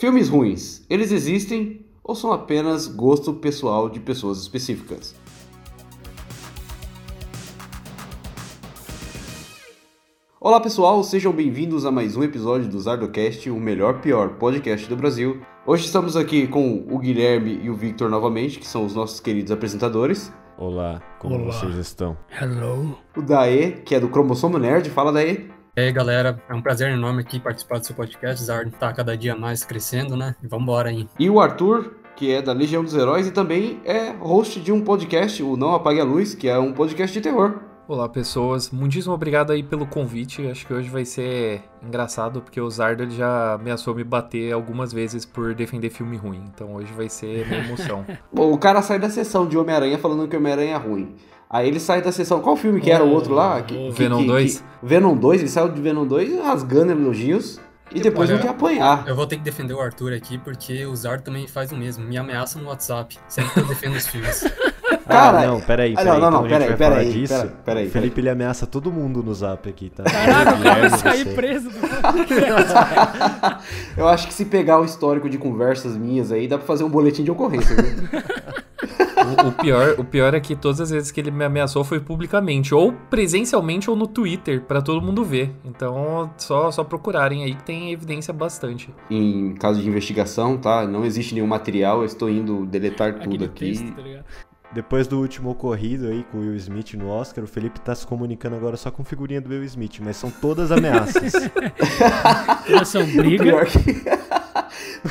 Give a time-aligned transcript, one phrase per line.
[0.00, 5.14] Filmes ruins, eles existem ou são apenas gosto pessoal de pessoas específicas?
[10.40, 14.96] Olá pessoal, sejam bem-vindos a mais um episódio do Zardocast, o melhor pior podcast do
[14.96, 15.42] Brasil.
[15.66, 19.52] Hoje estamos aqui com o Guilherme e o Victor novamente, que são os nossos queridos
[19.52, 20.32] apresentadores.
[20.56, 21.52] Olá, como Olá.
[21.52, 22.16] vocês estão?
[22.40, 22.96] Hello.
[23.14, 25.59] O Dae, que é do Cromossomo Nerd, fala Dae.
[25.80, 28.44] E aí, galera, é um prazer enorme aqui participar do seu podcast.
[28.44, 30.36] Zard tá cada dia mais crescendo, né?
[30.42, 31.08] E vambora aí.
[31.18, 34.82] E o Arthur, que é da Legião dos Heróis e também é host de um
[34.82, 37.60] podcast, o Não Apague a Luz, que é um podcast de terror.
[37.88, 38.70] Olá, pessoas.
[38.70, 40.46] Muitíssimo obrigado aí pelo convite.
[40.48, 44.92] Acho que hoje vai ser engraçado, porque o Zardo ele já ameaçou me bater algumas
[44.92, 46.44] vezes por defender filme ruim.
[46.54, 48.04] Então hoje vai ser minha emoção.
[48.30, 51.16] Bom, o cara sai da sessão de Homem-Aranha falando que Homem-Aranha é ruim.
[51.50, 52.40] Aí ele sai da sessão.
[52.40, 53.60] Qual filme que era o outro lá?
[53.60, 54.58] Que, que- Venom que- 2?
[54.58, 57.58] que- Venom 2, ele saiu de Venom 2 rasgando elogios.
[57.92, 59.04] E depois Olha, não quer apanhar.
[59.08, 62.04] Eu vou ter que defender o Arthur aqui, porque o Zard também faz o mesmo.
[62.04, 64.44] Me ameaça no WhatsApp, sempre que eu defendo os filmes.
[65.08, 66.20] Cara, ah, não, peraí, ah, peraí.
[66.20, 67.34] não, não, então não, gente peraí, peraí, peraí, disso.
[67.34, 70.04] peraí, peraí, o Felipe, ele ameaça todo mundo no zap aqui, tá?
[70.04, 71.68] Caraca, o cara vai sair preso.
[71.68, 71.78] Do...
[73.98, 76.88] Eu acho que se pegar o histórico de conversas minhas aí, dá pra fazer um
[76.88, 78.20] boletim de ocorrência, viu?
[79.44, 82.00] o, o pior, o pior é que todas as vezes que ele me ameaçou foi
[82.00, 85.52] publicamente, ou presencialmente ou no Twitter, pra todo mundo ver.
[85.64, 88.92] Então só, só procurarem aí que tem evidência bastante.
[89.10, 90.86] em caso de investigação, tá?
[90.86, 93.72] Não existe nenhum material, eu estou indo deletar tudo aqui.
[93.72, 94.24] texto, tá ligado?
[94.72, 98.06] Depois do último ocorrido aí com o Will Smith no Oscar, o Felipe tá se
[98.06, 101.32] comunicando agora só com figurinha do Will Smith, mas são todas ameaças.
[102.68, 103.66] Todas são briga.
[103.66, 104.04] Que...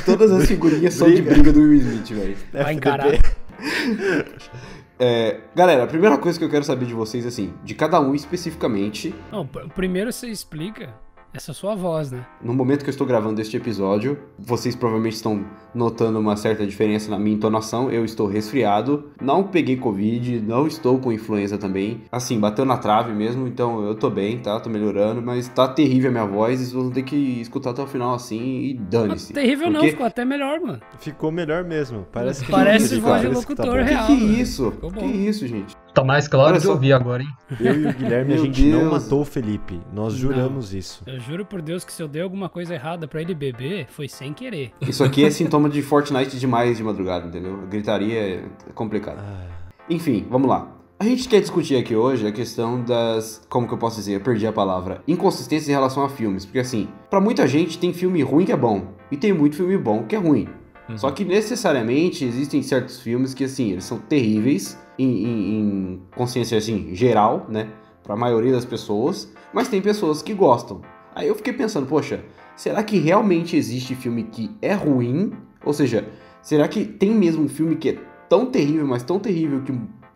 [0.06, 1.52] Todas as figurinhas são de Briga.
[1.52, 2.36] do Will Smith, velho.
[2.52, 3.12] Vai encarar.
[5.02, 8.14] É, galera, a primeira coisa que eu quero saber de vocês, assim, de cada um
[8.14, 10.92] especificamente, Não, pr- primeiro você explica
[11.32, 12.24] essa sua voz, né?
[12.42, 17.10] no momento que eu estou gravando este episódio, vocês provavelmente estão notando uma certa diferença
[17.10, 17.90] na minha entonação.
[17.90, 22.02] Eu estou resfriado, não peguei Covid, não estou com influenza também.
[22.10, 24.58] Assim, bateu na trave mesmo, então eu tô bem, tá?
[24.58, 27.82] Tô melhorando, mas tá terrível a minha voz e vocês vão ter que escutar até
[27.82, 29.32] o final assim e dane-se.
[29.32, 30.80] Terrível não, Porque- ficou até melhor, mano.
[30.98, 32.06] Ficou melhor mesmo.
[32.10, 33.84] Parece que Parece voz de que tá locutor bom.
[33.84, 34.06] real.
[34.06, 34.32] Que mano.
[34.32, 34.70] isso?
[34.72, 35.76] Ficou Que isso, gente?
[35.94, 36.72] Tá mais claro Olha de só.
[36.72, 37.28] ouvir agora, hein?
[37.60, 38.92] Eu e o Guilherme, a gente não Deus.
[39.04, 39.80] matou o Felipe.
[39.92, 40.20] Nós Não.
[40.20, 41.02] juramos isso.
[41.06, 44.08] Eu juro por Deus que se eu dei alguma coisa errada pra ele beber, foi
[44.08, 44.72] sem querer.
[44.80, 47.58] Isso aqui é sintoma de Fortnite demais de madrugada, entendeu?
[47.68, 49.18] Gritaria é complicado.
[49.20, 49.46] Ah,
[49.88, 50.76] Enfim, vamos lá.
[50.98, 53.40] A gente quer discutir aqui hoje a questão das.
[53.48, 54.16] Como que eu posso dizer?
[54.16, 55.02] Eu perdi a palavra.
[55.08, 56.44] Inconsistências em relação a filmes.
[56.44, 58.88] Porque assim, pra muita gente tem filme ruim que é bom.
[59.10, 60.46] E tem muito filme bom que é ruim.
[60.88, 60.98] Uhum.
[60.98, 66.56] Só que necessariamente existem certos filmes que, assim, eles são terríveis em, em- em consciência,
[66.58, 67.68] assim, geral, né?
[68.02, 69.32] Pra maioria das pessoas.
[69.52, 70.80] Mas tem pessoas que gostam.
[71.14, 72.20] Aí eu fiquei pensando, poxa,
[72.56, 75.32] será que realmente existe filme que é ruim?
[75.64, 76.08] Ou seja,
[76.42, 79.72] será que tem mesmo um filme que é tão terrível, mas tão terrível que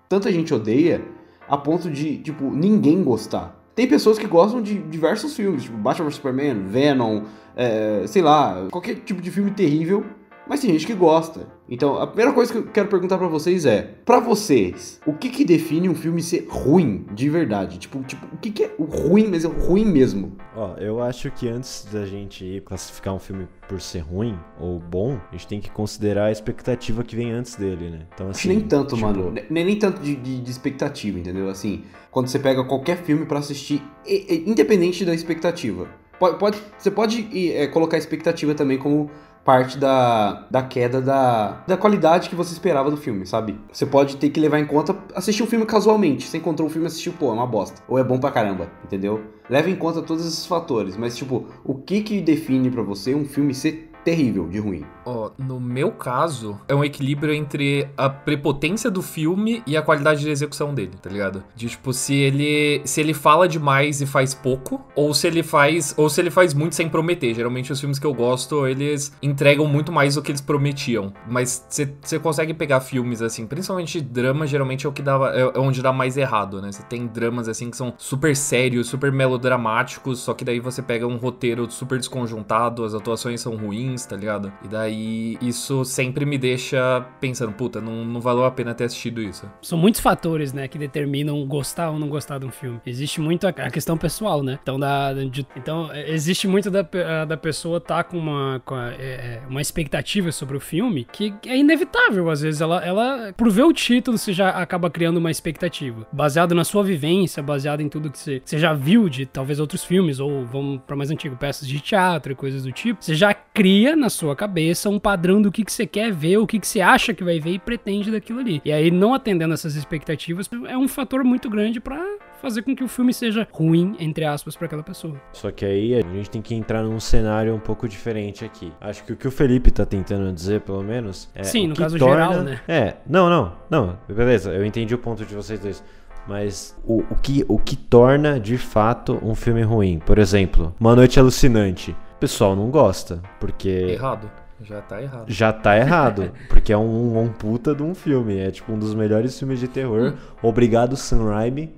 [0.09, 1.03] tanta gente odeia
[1.49, 3.61] a ponto de, tipo, ninguém gostar?
[3.75, 7.23] Tem pessoas que gostam de diversos filmes, tipo Batman vs Superman, Venom,
[7.57, 10.05] é, sei lá, qualquer tipo de filme terrível,
[10.49, 11.47] mas tem gente que gosta.
[11.69, 15.31] Então, a primeira coisa que eu quero perguntar pra vocês é: pra vocês, o que
[15.31, 17.79] que define um filme ser ruim de verdade?
[17.79, 20.37] Tipo, tipo o que que é ruim, mas é o ruim mesmo?
[20.55, 25.19] Ó, eu acho que antes da gente classificar um filme por ser ruim ou bom,
[25.31, 28.07] a gente tem que considerar a expectativa que vem antes dele, né?
[28.15, 28.49] Então, assim.
[28.49, 29.33] nem tanto, tipo, mano.
[29.51, 31.49] Nem, nem tanto de, de- de expectativa, entendeu?
[31.49, 35.89] Assim, quando você pega qualquer filme pra assistir, e- e- independente da expectativa.
[36.19, 39.11] Pode, pode- você pode é, colocar a expectativa também como
[39.45, 43.61] parte da, da queda da, da qualidade que você esperava do filme, sabe?
[43.71, 46.27] Você pode ter que levar em conta assistir o filme casualmente.
[46.27, 47.83] Você encontrou o filme e assistiu, pô, é uma bosta.
[47.87, 49.23] Ou é bom pra caramba, entendeu?
[49.49, 50.97] Leva em conta todos esses fatores.
[50.97, 54.85] Mas, tipo, o que que define pra você um filme ser terrível, de ruim?
[55.05, 60.21] Ó, no meu caso, é um equilíbrio entre a prepotência do filme e a qualidade
[60.21, 61.45] de execução dele, tá ligado?
[61.55, 65.95] De tipo, se ele se ele fala demais e faz pouco, ou se ele faz
[65.97, 67.35] ou se ele faz muito sem prometer.
[67.35, 71.13] Geralmente os filmes que eu gosto, eles entregam muito mais do que eles prometiam.
[71.29, 75.59] Mas você consegue pegar filmes assim, principalmente drama, geralmente é o que dá é é
[75.59, 76.73] onde dá mais errado, né?
[76.73, 81.07] Você tem dramas assim que são super sérios, super melodramáticos, só que daí você pega
[81.07, 84.53] um roteiro super desconjuntado, as atuações são ruins, tá ligado?
[84.65, 84.94] E daí
[85.41, 89.51] isso sempre me deixa pensando, puta, não, não valeu a pena ter assistido isso.
[89.63, 92.81] São muitos fatores, né, que determinam gostar ou não gostar de um filme.
[92.87, 94.59] Existe muito a, a questão pessoal, né?
[94.63, 96.83] Então, da, de- então é, existe muito da,
[97.27, 101.35] da pessoa tá com uma, com a- é, é, uma expectativa sobre o filme que
[101.47, 102.31] é inevitável.
[102.31, 106.07] Às vezes, ela, ela, por ver o título, você já acaba criando uma expectativa.
[106.13, 109.85] Baseado na sua vivência, baseado em tudo que você, você já viu de talvez outros
[109.85, 113.03] filmes, ou vamos pra mais antigo, peças de teatro e coisas do tipo.
[113.03, 116.47] Você já cria na sua cabeça um padrão do que, que você quer ver, o
[116.47, 118.61] que, que você acha que vai ver e pretende daquilo ali.
[118.65, 122.03] E aí, não atendendo essas expectativas, é um fator muito grande pra
[122.41, 125.21] fazer com que o filme seja ruim, entre aspas, pra aquela pessoa.
[125.33, 128.71] Só que aí a gente tem que entrar num cenário um pouco diferente aqui.
[128.81, 131.43] Acho que o que o Felipe tá tentando dizer, pelo menos, é.
[131.43, 132.15] Sim, no que caso torna...
[132.15, 132.61] geral, né?
[132.69, 133.99] É, não, não, não.
[134.09, 135.83] Beleza, eu entendi o ponto de vocês dois.
[136.27, 139.99] Mas o, o, que, o que torna de fato um filme ruim?
[139.99, 141.91] Por exemplo, Uma Noite Alucinante.
[142.17, 143.69] O pessoal não gosta, porque.
[143.69, 144.31] Errado.
[144.65, 145.25] Já tá errado.
[145.29, 148.39] Já tá errado, porque é um, um puta de um filme.
[148.39, 150.13] É tipo um dos melhores filmes de terror.
[150.13, 150.17] Hum.
[150.43, 151.75] Obrigado, Sam Raimi.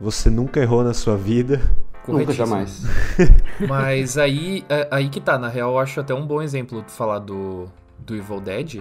[0.00, 1.60] Você nunca errou na sua vida.
[2.06, 2.84] Nunca jamais.
[3.68, 6.90] Mas aí, é- aí que tá, na real, eu acho até um bom exemplo de
[6.90, 7.66] falar do,
[7.98, 8.80] do Evil Dead,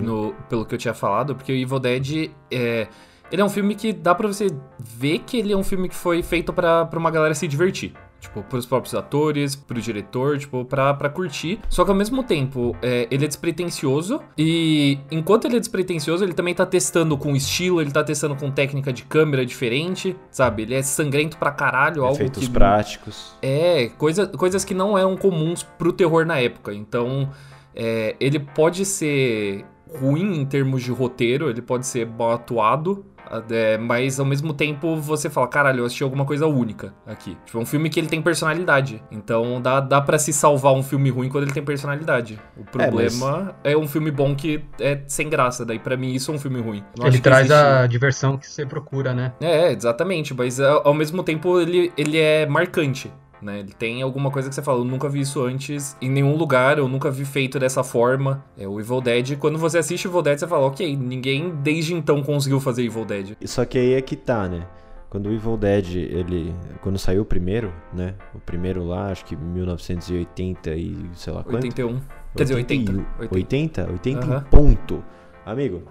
[0.00, 2.86] no- pelo que eu tinha falado, porque o Evil Dead é.
[3.32, 4.46] Ele é um filme que dá pra você
[4.78, 7.92] ver que ele é um filme que foi feito pra, pra uma galera se divertir.
[8.24, 11.60] Tipo, pros próprios atores, pro diretor, tipo, pra, pra curtir.
[11.68, 14.20] Só que ao mesmo tempo, é, ele é despretensioso.
[14.36, 18.50] E enquanto ele é despretensioso, ele também tá testando com estilo, ele tá testando com
[18.50, 20.62] técnica de câmera diferente, sabe?
[20.62, 23.36] Ele é sangrento pra caralho, algo Efeitos que práticos.
[23.42, 26.72] é, coisa, coisas que não eram comuns pro terror na época.
[26.74, 27.28] Então,
[27.74, 29.66] é, ele pode ser
[29.98, 33.04] ruim em termos de roteiro, ele pode ser mal atuado,
[33.50, 37.36] é, mas ao mesmo tempo você fala, caralho, eu assisti alguma coisa única aqui.
[37.46, 39.02] Tipo, é um filme que ele tem personalidade.
[39.10, 42.38] Então dá, dá para se salvar um filme ruim quando ele tem personalidade.
[42.56, 45.64] O problema é, um filme bom que é sem graça.
[45.64, 46.84] Daí pra mim isso é um filme ruim.
[46.98, 49.32] Não Ele traz existe- a diversão que você procura, né?
[49.40, 53.10] é, exatamente, mas ao ao mesmo tempo ele, ele é marcante.
[53.42, 53.60] Né?
[53.60, 56.78] Ele tem alguma coisa que você fala, eu nunca vi isso antes em nenhum lugar,
[56.78, 58.44] eu nunca vi feito dessa forma.
[58.56, 59.36] É o Evil Dead.
[59.38, 63.36] Quando você assiste Evil Dead, você fala, ok, ninguém desde então conseguiu fazer Evil Dead.
[63.44, 64.66] Só que aí é que tá, né?
[65.14, 66.52] Quando o Evil Dead, ele.
[66.80, 68.14] Quando saiu o primeiro, né?
[68.34, 71.62] O primeiro lá, acho que 1980 e sei lá quanto.
[71.62, 72.00] 81.
[72.36, 72.92] Quer dizer, 80.
[73.20, 73.34] 80?
[73.34, 73.92] 80?
[73.92, 74.38] 80 Aham.
[74.38, 75.04] em ponto.
[75.46, 75.84] Amigo,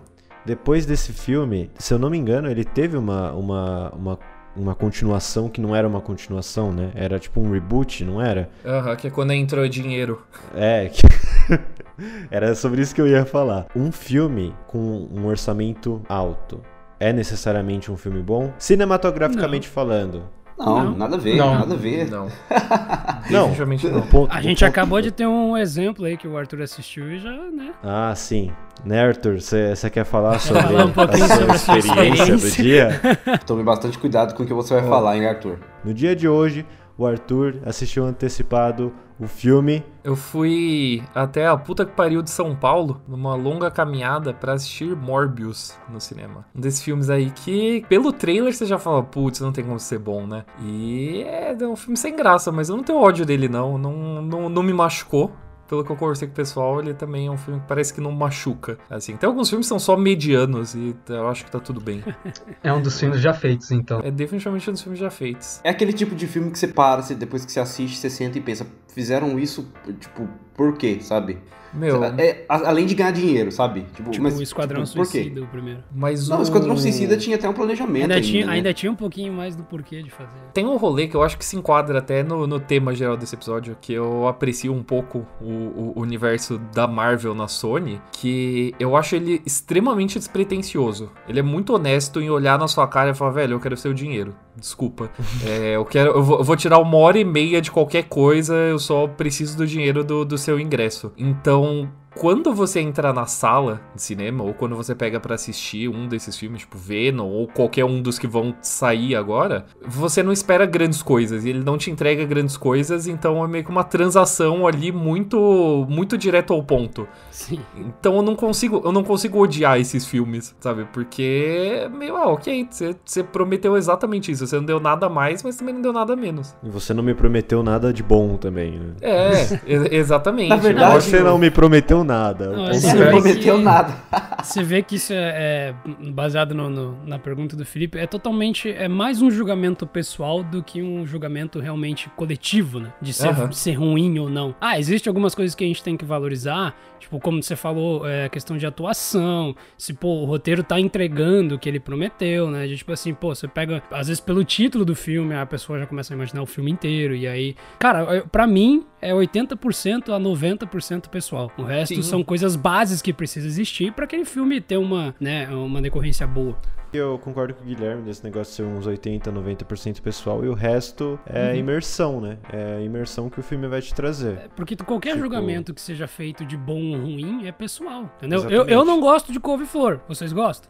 [0.45, 4.19] depois desse filme, se eu não me engano, ele teve uma, uma, uma,
[4.56, 6.92] uma continuação que não era uma continuação, né?
[6.96, 8.50] Era tipo um reboot, não era?
[8.66, 10.22] Aham, que é quando entrou dinheiro.
[10.56, 11.02] É, que-
[12.32, 13.66] era sobre isso que eu ia falar.
[13.76, 16.62] Um filme com um orçamento alto
[17.00, 18.54] é necessariamente um filme bom?
[18.58, 20.24] Cinematograficamente falando.
[20.58, 20.98] Não, Não.
[20.98, 21.56] nada a ver, Não.
[21.56, 22.10] nada a ver.
[22.10, 22.28] Não.
[23.30, 24.02] Não, Definitivamente não.
[24.02, 27.20] ponto- A gente ponto- acabou de ter um exemplo aí que o Arthur assistiu e
[27.20, 27.72] já, né?
[27.82, 28.52] Ah, sim.
[28.84, 29.40] Né, Arthur?
[29.40, 33.00] Você quer falar sobre falar um pouquinho a sua sobre a sua experiência do experiência.
[33.24, 33.38] dia?
[33.46, 35.58] Tome bastante cuidado com o que você vai falar, hein, Arthur?
[35.86, 36.66] No dia de hoje,
[36.98, 39.84] o Arthur assistiu antecipado o filme.
[40.04, 44.95] Eu fui até a puta que pariu de São Paulo, numa longa caminhada pra assistir
[44.95, 46.45] Morbius no cinema.
[46.56, 50.00] Um desses filmes aí que, pelo trailer, você já fala, putz, não tem como ser
[50.00, 50.44] bom, né?
[50.62, 53.78] E é, é um filme sem graça, mas eu não tenho ódio dele, não.
[53.78, 55.31] Não, não, não me machucou.
[55.74, 58.00] Pelo que eu conversei com o pessoal, ele também é um filme que parece que
[58.00, 58.78] não machuca.
[58.88, 62.04] Assim, tem alguns filmes que são só medianos e eu acho que tá tudo bem.
[62.62, 64.00] É um dos filmes já feitos, então.
[64.04, 65.60] É definitivamente um dos filmes já feitos.
[65.64, 68.38] É aquele tipo de filme que você para, você, depois que você assiste, você senta
[68.38, 69.68] e pensa, fizeram isso,
[70.00, 71.38] tipo, por quê, sabe?
[71.74, 73.86] Meu, É, além de ganhar dinheiro, sabe?
[73.96, 75.22] Tipo, Tipo mas, o Esquadrão tipo, por quê?
[75.24, 75.84] Suicida, o primeiro.
[75.92, 78.54] mas Não, o Esquadrão Suicida tinha até um planejamento Ainda, ainda, tinha, né?
[78.54, 80.38] ainda tinha um pouquinho mais do porquê de fazer.
[80.54, 83.34] Tem um rolê que eu acho que se enquadra até no, no tema geral desse
[83.34, 88.95] episódio, que eu aprecio um pouco o, o universo da Marvel na Sony, que eu
[88.95, 91.12] acho ele extremamente despretensioso.
[91.28, 93.94] Ele é muito honesto em olhar na sua cara e falar, velho, eu quero seu
[93.94, 94.36] dinheiro.
[94.57, 95.10] Desculpa.
[95.45, 96.12] É, eu quero.
[96.12, 99.57] Eu vou, eu vou tirar uma hora e meia de qualquer coisa, eu só preciso
[99.57, 101.12] do dinheiro do, do seu ingresso.
[101.18, 101.92] Então.
[102.16, 106.38] Quando você entra na sala de cinema, ou quando você pega pra assistir um desses
[106.38, 111.02] filmes, tipo Venom, ou qualquer um dos que vão sair agora, você não espera grandes
[111.02, 114.92] coisas, e ele não te entrega grandes coisas, então é meio que uma transação ali
[114.92, 117.08] muito muito direto ao ponto.
[117.32, 117.60] Sim.
[117.78, 120.86] Então eu não consigo, eu não consigo odiar esses filmes, sabe?
[120.94, 125.42] Porque é meio, ah, ok, você, você prometeu exatamente isso, você não deu nada mais,
[125.44, 126.56] mas também não deu nada menos.
[126.64, 128.94] E você não me prometeu nada de bom também, né?
[129.02, 129.32] É,
[129.96, 130.50] exatamente.
[130.50, 132.48] Na verdade, Você não me prometeu nada.
[132.52, 133.94] Não, Você não prometeu que- nada.
[134.44, 138.69] Você vê que isso é, é baseado no- no- na pergunta do Felipe, é totalmente,
[138.69, 142.90] é mais um julgamento pessoal do que um julgamento realmente coletivo, né?
[143.02, 143.52] De ser, Aham.
[143.52, 144.54] ser ruim ou não.
[144.60, 148.28] Ah, existem algumas coisas que a gente tem que valorizar, tipo, como você falou, é,
[148.30, 152.66] questão de atuação, se, pô, o roteiro tá entregando o que ele prometeu, né?
[152.68, 155.86] De, tipo assim, pô, você pega, às vezes pelo título do filme, a pessoa já
[155.86, 157.56] começa a imaginar o filme inteiro, e aí...
[157.78, 161.52] Cara, pra mim, é 80% a 90% pessoal.
[161.57, 162.02] O resto Sim.
[162.02, 166.57] são coisas bases que precisam existir pra aquele filme ter uma, né, uma decorrência boa.
[166.94, 170.54] Eu concordo com o Guilherme desse negócio de ser uns 80, 90% pessoal e o
[170.54, 171.56] resto é Uhum.
[171.56, 172.38] imersão, né?
[172.52, 174.50] É a imersão que o filme vai te trazer.
[174.56, 178.40] Porque qualquer Tipo- julgamento que seja feito de bom ou ruim é pessoal, entendeu?
[178.42, 178.71] Eu, Exatamente.
[178.73, 180.02] eu não gosto de couve-flor.
[180.07, 180.69] Vocês gostam?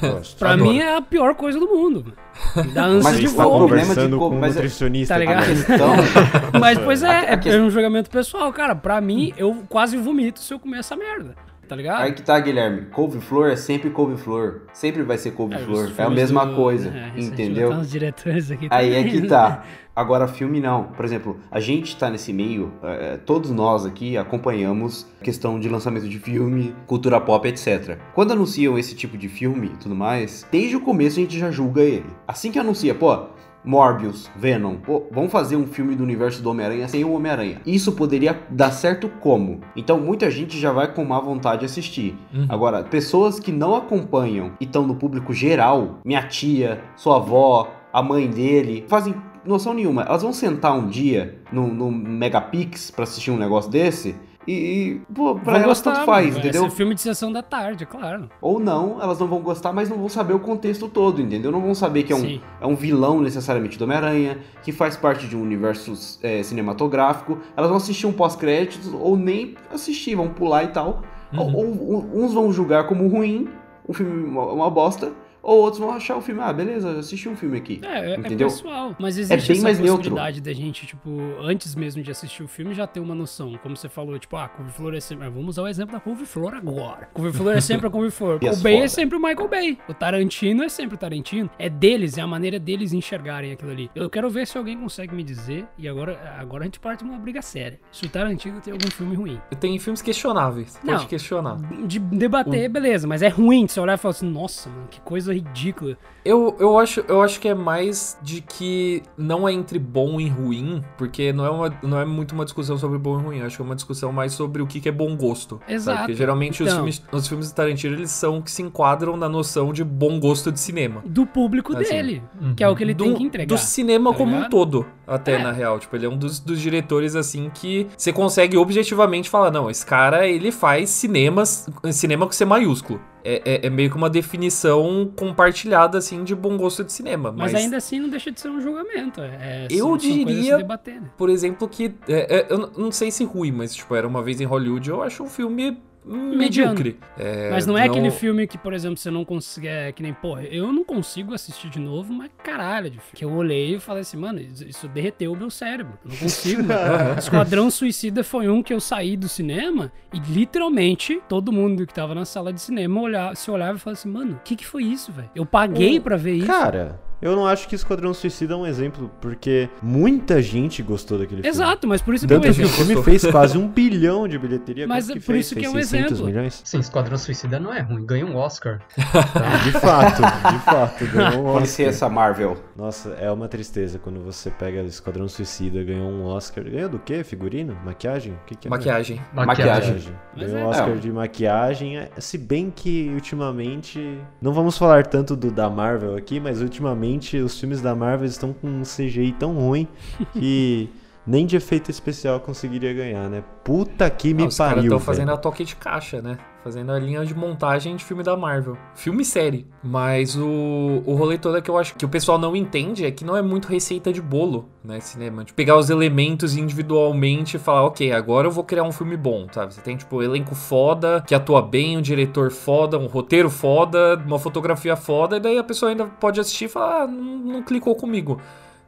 [0.00, 0.36] Gosto.
[0.38, 0.70] Pra Adoro.
[0.70, 2.14] mim é a pior coisa do mundo.
[2.56, 5.14] Me dá ânsia Mas de tá conversando co- com um é- nutricionista.
[5.14, 5.46] Tá ligado?
[5.46, 5.94] Questão,
[6.60, 8.52] Mas, pois é, é, é um julgamento pessoal.
[8.52, 11.36] Cara, pra mim, eu quase vomito se eu comer essa merda.
[11.70, 12.02] Tá ligado?
[12.02, 12.86] Aí que tá, Guilherme.
[12.86, 14.62] Couve-flor é sempre couve-flor.
[14.72, 15.84] Sempre vai ser couve-flor.
[15.84, 16.88] os É, a mesma do- coisa.
[16.90, 17.70] É, entendeu?
[17.70, 19.62] uns diretores aqui Aí é também, que tá.
[19.94, 20.86] Agora, filme não.
[20.86, 26.08] Por exemplo, a gente tá nesse meio, é, todos nós aqui acompanhamos questão de lançamento
[26.08, 27.98] de filme, cultura pop, etc.
[28.16, 31.52] Quando anunciam esse tipo de filme e tudo mais, desde o começo a gente já
[31.52, 32.06] julga ele.
[32.26, 33.26] Assim que anuncia, pô,
[33.64, 37.60] Morbius, Venom, pô, vamos fazer um filme do universo do Homem-Aranha sem o Homem-Aranha.
[37.66, 39.60] Isso poderia dar certo como?
[39.76, 42.16] Então muita gente já vai com má vontade de assistir.
[42.32, 42.46] Uhum.
[42.48, 48.02] Agora, pessoas que não acompanham e estão no público geral, minha tia, sua avó, a
[48.02, 49.14] mãe dele, fazem
[49.44, 50.02] noção nenhuma.
[50.02, 54.14] Elas vão sentar um dia no, no Megapix pra assistir um negócio desse
[54.50, 56.38] e, e, pô, pra Vão elas gostar, tanto faz, mano.
[56.38, 56.64] entendeu?
[56.66, 58.28] É filme de sessão da tarde, claro.
[58.40, 61.50] Ou não, elas não vão gostar, mas não vão saber o contexto todo, entendeu?
[61.52, 62.40] Não vão saber que é um, Sim.
[62.60, 65.92] é um vilão necessariamente do Homem-Aranha, que faz parte de um universo
[66.22, 67.38] é, cinematográfico.
[67.56, 71.02] Elas vão assistir um pós-créditos ou nem assistir, vão pular e tal.
[71.32, 71.54] Uhum.
[71.56, 73.48] Ou, ou- uns vão julgar como ruim,
[73.88, 75.12] um filme uma bosta,
[75.42, 77.80] ou outros vão achar o filme, ah, beleza, assisti um filme aqui.
[77.82, 78.48] É, é, é Entendeu?
[78.48, 78.94] pessoal.
[78.98, 79.96] Mas existe bem essa mais neutro.
[79.98, 83.58] possibilidade da gente, tipo, antes mesmo de assistir o filme, já ter uma noção.
[83.62, 85.28] Como você falou, tipo, ah, couve-flor é sempre...
[85.28, 87.08] Vamos usar o exemplo da couve-flor agora.
[87.12, 88.40] Couve-flor é sempre a couve-flor.
[88.50, 89.78] O Bay é sempre o Michael Bay.
[89.88, 91.48] O Tarantino é sempre o Tarantino.
[91.58, 93.90] É deles, é a maneira deles enxergarem aquilo ali.
[93.94, 97.18] Eu quero ver se alguém consegue me dizer, e agora, agora a gente parte uma
[97.18, 97.80] briga séria.
[97.92, 99.40] Se o Tarantino tem algum filme ruim.
[99.60, 100.76] Tem filmes questionáveis.
[100.84, 101.06] Pode Não.
[101.06, 101.56] questionar.
[101.86, 105.00] De debater, beleza, mas é ruim de você olhar e falar assim, nossa, mano, que
[105.00, 105.96] coisa ridícula.
[106.22, 110.28] Eu, eu, acho, eu acho que é mais de que não é entre bom e
[110.28, 113.38] ruim, porque não é, uma, não é muito uma discussão sobre bom e ruim.
[113.38, 115.58] Eu acho que é uma discussão mais sobre o que, que é bom gosto.
[115.60, 115.72] sabe?
[115.74, 115.98] Exato.
[116.00, 116.76] Porque geralmente os, Então.
[116.78, 120.52] filmes, os filmes do Tarantino eles são que se enquadram na noção de bom gosto
[120.52, 121.02] de cinema.
[121.06, 122.22] Do público Assim, dele,
[122.54, 123.54] que é o que ele do, tem que entregar.
[123.54, 124.50] do cinema tá como um ligado?
[124.50, 125.42] todo, até É.
[125.42, 125.78] na real.
[125.78, 129.86] Tipo, ele é um dos, dos diretores, assim, que você consegue objetivamente falar, não, esse
[129.86, 133.00] cara, ele faz cinemas, cinema com C maiúsculo.
[133.24, 137.30] É, é- é meio que uma definição compartilhada, assim, de bom gosto de cinema.
[137.32, 139.20] Mas, Mas, ainda assim não deixa de ser um julgamento.
[139.20, 141.08] É, Eu são- são diria- debater, né?
[141.16, 141.94] por exemplo, que...
[142.08, 145.02] é, é, eu não sei se ruim, mas, tipo, era uma vez em Hollywood, eu
[145.02, 145.78] acho um filme.
[146.04, 146.98] Medíocre.
[147.18, 149.68] É, Mas não é aquele filme que, por exemplo, você não consegue.
[149.68, 153.12] É que nem, porra, eu não consigo assistir de novo uma caralho de filme.
[153.14, 155.98] Que eu olhei e falei assim, mano, isso, derreteu o meu cérebro.
[156.04, 156.62] Eu não consigo.
[157.18, 162.14] Esquadrão Suicida foi um que eu saí do cinema e literalmente todo mundo que tava
[162.14, 164.84] na sala de cinema olhava, se olhava e falava assim, mano, o que que foi
[164.84, 165.30] isso, velho?
[165.34, 166.46] Eu paguei O- pra ver isso.
[166.46, 171.42] Cara, eu não acho que Esquadrão Suicida é um exemplo, porque muita gente gostou daquele
[171.42, 171.48] filme.
[171.56, 172.84] Exato, mas por isso que é um Tanto que o exemplo.
[172.86, 174.86] filme fez quase um bilhão de bilheteria.
[174.86, 175.46] Mas é por fez?
[175.46, 176.26] isso que Fez é um 600 exemplo.
[176.26, 176.62] milhões?
[176.64, 178.80] Sim, Esquadrão Suicida não é ruim, ganha um Oscar.
[179.64, 180.22] De fato,
[180.52, 181.04] de fato.
[181.06, 181.60] Ganhou um Com Oscar.
[181.62, 182.56] licença, Marvel.
[182.76, 186.64] Nossa, é uma tristeza quando você pega Esquadrão Suicida, ganhou um Oscar.
[186.64, 187.22] Ganhou do quê?
[187.24, 187.76] Figurino?
[187.84, 188.32] Maquiagem?
[188.32, 188.70] O que, que é?
[188.70, 189.20] Maquiagem.
[189.32, 189.94] Maquiagem.
[189.94, 190.14] Maquiagem.
[190.36, 190.64] Ganhou é.
[190.64, 190.94] um Oscar É.
[190.96, 191.98] de maquiagem.
[191.98, 194.18] é, Se bem que ultimamente.
[194.40, 197.09] Não vamos falar tanto do da Marvel aqui, mas ultimamente
[197.44, 199.88] os filmes da Marvel estão com um CGI tão ruim
[200.32, 200.88] que
[201.26, 203.44] nem de efeito especial conseguiria ganhar, né?
[203.62, 204.84] Puta que me Ah, os caras pariu.
[204.84, 205.06] estão velho.
[205.06, 206.38] fazendo a toque de caixa, né?
[206.64, 208.76] Fazendo a linha de montagem de filme da Marvel.
[208.94, 209.66] Filme e série.
[209.82, 213.10] Mas o, o rolê todo é que eu acho que o pessoal não entende é
[213.10, 215.00] que não é muito receita de bolo, né?
[215.00, 215.44] Cinema.
[215.44, 219.46] De pegar os elementos individualmente e falar, ok, agora eu vou criar um filme bom,
[219.52, 219.72] sabe?
[219.72, 224.16] Você tem, tipo, um elenco foda, que atua bem, um diretor foda, um roteiro foda,
[224.26, 227.62] uma fotografia foda, e daí a pessoa ainda pode assistir e falar, ah, não, não
[227.62, 228.38] clicou comigo.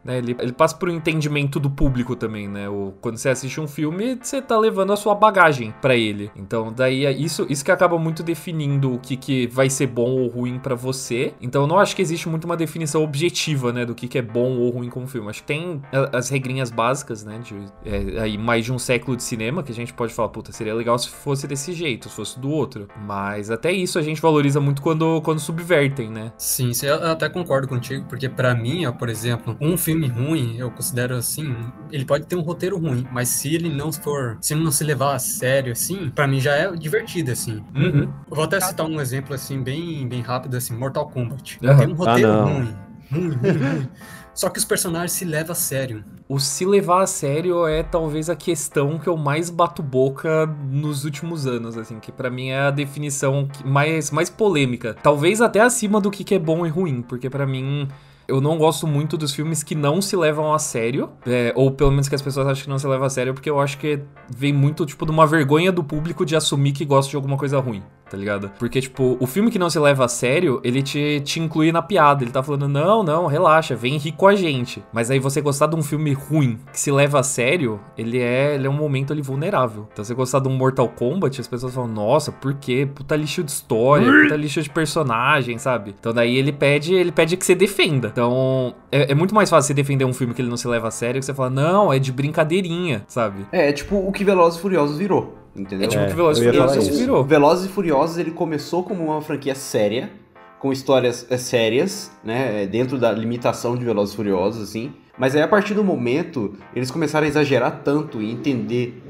[0.05, 2.69] Né, ele, ele passa por um entendimento do público também, né?
[2.69, 6.31] O, quando você assiste um filme, você tá levando a sua bagagem pra ele.
[6.35, 10.11] Então, daí é isso, isso que acaba muito definindo o que, que vai ser bom
[10.11, 11.35] ou ruim pra você.
[11.41, 13.85] Então, eu não acho que existe muito uma definição objetiva, né?
[13.87, 15.29] Do que, que é bom ou ruim como filme.
[15.29, 15.81] Acho que tem
[16.13, 17.39] as regrinhas básicas, né?
[17.39, 17.55] De
[17.85, 20.75] é, aí mais de um século de cinema, que a gente pode falar, puta, seria
[20.75, 22.89] legal se fosse desse jeito, se fosse do outro.
[23.07, 26.33] Mas até isso a gente valoriza muito quando, quando subvertem, né?
[26.37, 30.71] Sim, eu até concordo contigo, porque pra mim, ó, por exemplo, um filme ruim, eu
[30.71, 31.55] considero assim,
[31.91, 34.85] ele pode ter um roteiro ruim, mas se ele não for, se ele não se
[34.85, 37.63] levar a sério assim, pra mim já é divertido assim.
[37.75, 38.03] Uhum.
[38.31, 41.59] Eu vou até citar um exemplo assim bem, bem rápido assim, Mortal Kombat.
[41.65, 41.79] Aham.
[41.79, 42.75] Tem um roteiro Ah, ruim,
[43.11, 43.89] ruim, ruim, ruim.
[44.35, 46.05] só que os personagens se levam a sério.
[46.29, 51.05] O se levar a sério é talvez a questão que eu mais bato boca nos
[51.05, 54.97] últimos anos, assim, que pra mim é a definição mais, mais polêmica.
[55.03, 57.87] Talvez até acima do que que é bom e ruim, porque pra mim
[58.33, 61.91] eu não gosto muito dos filmes que não se levam a sério, é, ou pelo
[61.91, 64.01] menos que as pessoas acham que não se levam a sério, porque eu acho que
[64.35, 67.61] vem muito, tipo, de uma vergonha do público de assumir que gosta de alguma coisa
[67.61, 67.83] ruim.
[68.12, 68.50] Tá ligado?
[68.59, 71.81] Porque, tipo, o filme que não se leva a sério, ele te, te inclui na
[71.81, 72.23] piada.
[72.23, 74.85] Ele tá falando, não, não, relaxa, vem rir com a gente.
[74.92, 78.54] Mas aí você gostar de um filme ruim que se leva a sério, ele é,
[78.54, 79.88] ele é um momento ali vulnerável.
[79.90, 82.87] Então você gostar de um Mortal Kombat, as pessoas falam, nossa, por quê?
[82.95, 85.95] Puta lixo de história, puta lixo de personagem, sabe?
[85.99, 88.09] Então daí ele pede, ele pede que você defenda.
[88.09, 90.88] Então é, é muito mais fácil você defender um filme que ele não se leva
[90.88, 93.47] a sério que você fala, não, é de brincadeirinha, sabe?
[93.50, 95.87] É, é tipo o que Velozes e Furiosos virou, entendeu?
[95.87, 96.99] É tipo É, o que Velozes e Furiosos isso.
[96.99, 97.25] virou.
[97.25, 100.11] Velozes e Furiosos ele começou como uma franquia séria,
[100.59, 104.93] com histórias é, sérias, né, é, dentro da limitação de Velozes e Furiosos, assim.
[105.19, 109.03] Mas aí a partir do momento eles começaram a exagerar tanto e entender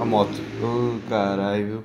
[0.00, 0.40] a moto.
[0.62, 1.66] Oh, caralho.
[1.66, 1.84] viu?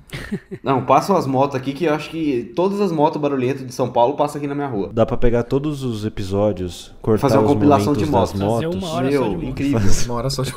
[0.62, 3.90] Não, passam as motos aqui que eu acho que todas as motos barulhentas de São
[3.90, 4.90] Paulo passam aqui na minha rua.
[4.92, 8.32] Dá pra pegar todos os episódios, cortar Fazer uma os compilação de motos.
[8.32, 8.74] Fazer motos.
[8.76, 9.44] uma hora só Meu, de moto.
[9.44, 9.80] incrível.
[10.06, 10.52] Uma hora só de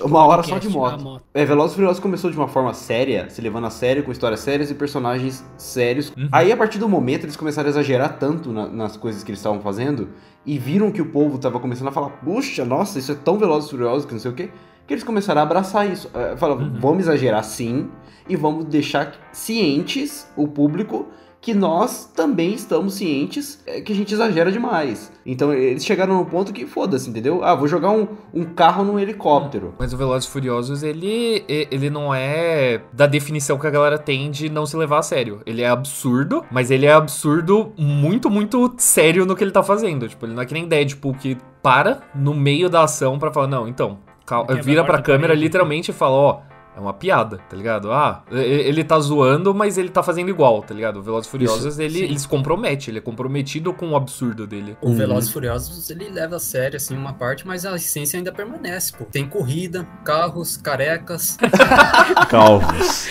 [0.00, 1.00] Uma hora só de moto.
[1.04, 1.22] moto.
[1.32, 4.40] É, Velozes e Furiosos começou de uma forma séria, se levando a sério, com histórias
[4.40, 6.12] sérias e personagens sérios.
[6.16, 6.28] Uhum.
[6.32, 9.38] Aí, a partir do momento, eles começaram a exagerar tanto na- nas coisas que eles
[9.38, 10.08] estavam fazendo
[10.46, 13.68] e viram que o povo tava começando a falar, puxa, nossa, isso é tão Velozes
[13.68, 14.50] e Furiosos que não sei o quê,
[14.86, 16.10] que eles começaram a abraçar isso.
[16.14, 16.78] É, Falaram, Uhum.
[16.80, 17.88] vamos exagerar sim
[18.28, 21.06] e vamos deixar cientes o público
[21.40, 25.12] que nós também estamos cientes é, que a gente exagera demais.
[25.26, 27.44] Então eles chegaram no ponto que foda-se, entendeu?
[27.44, 29.74] Ah, vou jogar um, um carro num helicóptero.
[29.78, 34.30] Mas o Velozes e Furiosos, ele, ele não é da definição que a galera tem
[34.30, 35.42] de não se levar a sério.
[35.44, 40.08] Ele é absurdo, mas ele é absurdo muito, muito sério no que ele tá fazendo.
[40.08, 43.48] Tipo, ele não é que nem Deadpool que para no meio da ação pra falar,
[43.48, 46.40] não, então, cal- vira a pra câmera literalmente e fala, ó,
[46.76, 47.92] é uma piada, tá ligado?
[47.92, 50.96] Ah, ele tá zoando, mas ele tá fazendo igual, tá ligado?
[50.98, 52.04] O Velozes e Furiosos, ele, sim.
[52.04, 54.76] ele se compromete, ele é comprometido com o absurdo dele.
[54.82, 54.96] O Uhum.
[54.96, 58.92] Velozes e Furiosos, ele leva a sério, assim, uma parte, mas a essência ainda permanece,
[58.92, 59.04] pô.
[59.04, 61.36] Tem corrida, carros, carecas.
[62.28, 63.08] Calvos.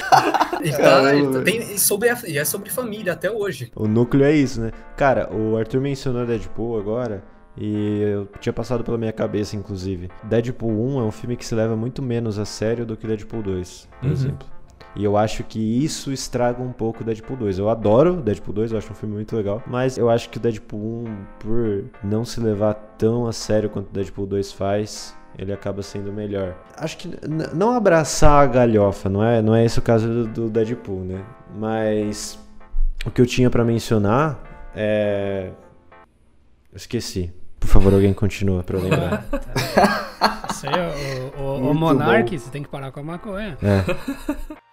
[0.64, 3.72] e, tá, e tá- tem, e, sobre a- e é sobre família até hoje.
[3.76, 4.72] O núcleo é isso, né?
[4.98, 7.24] Cara, o Arthur mencionou Deadpool agora.
[7.58, 10.10] E eu tinha passado pela minha cabeça, inclusive.
[10.24, 13.44] Deadpool 1 é um filme que se leva muito menos a sério do que Deadpool
[13.44, 14.12] 2, por Uhum.
[14.12, 14.48] exemplo.
[14.96, 17.58] E eu acho que isso estraga um pouco Deadpool 2.
[17.58, 19.62] Eu adoro Deadpool 2, eu acho um filme muito legal.
[19.66, 23.90] Mas eu acho que o Deadpool 1, por não se levar tão a sério quanto
[23.90, 26.56] o Deadpool 2 faz, ele acaba sendo melhor.
[26.78, 27.10] Acho que
[27.56, 31.24] não abraçar a galhofa, não é, não é esse o caso do, do Deadpool, né?
[31.56, 32.38] Mas
[33.04, 34.40] o que eu tinha pra mencionar
[34.76, 35.50] é.
[36.72, 37.32] Eu esqueci.
[37.64, 39.26] Por favor, alguém continua pra eu lembrar.
[40.52, 42.38] Isso aí, o, o, o, Monark, bom.
[42.38, 43.58] você tem que parar com a maconha.
[43.64, 44.64] É.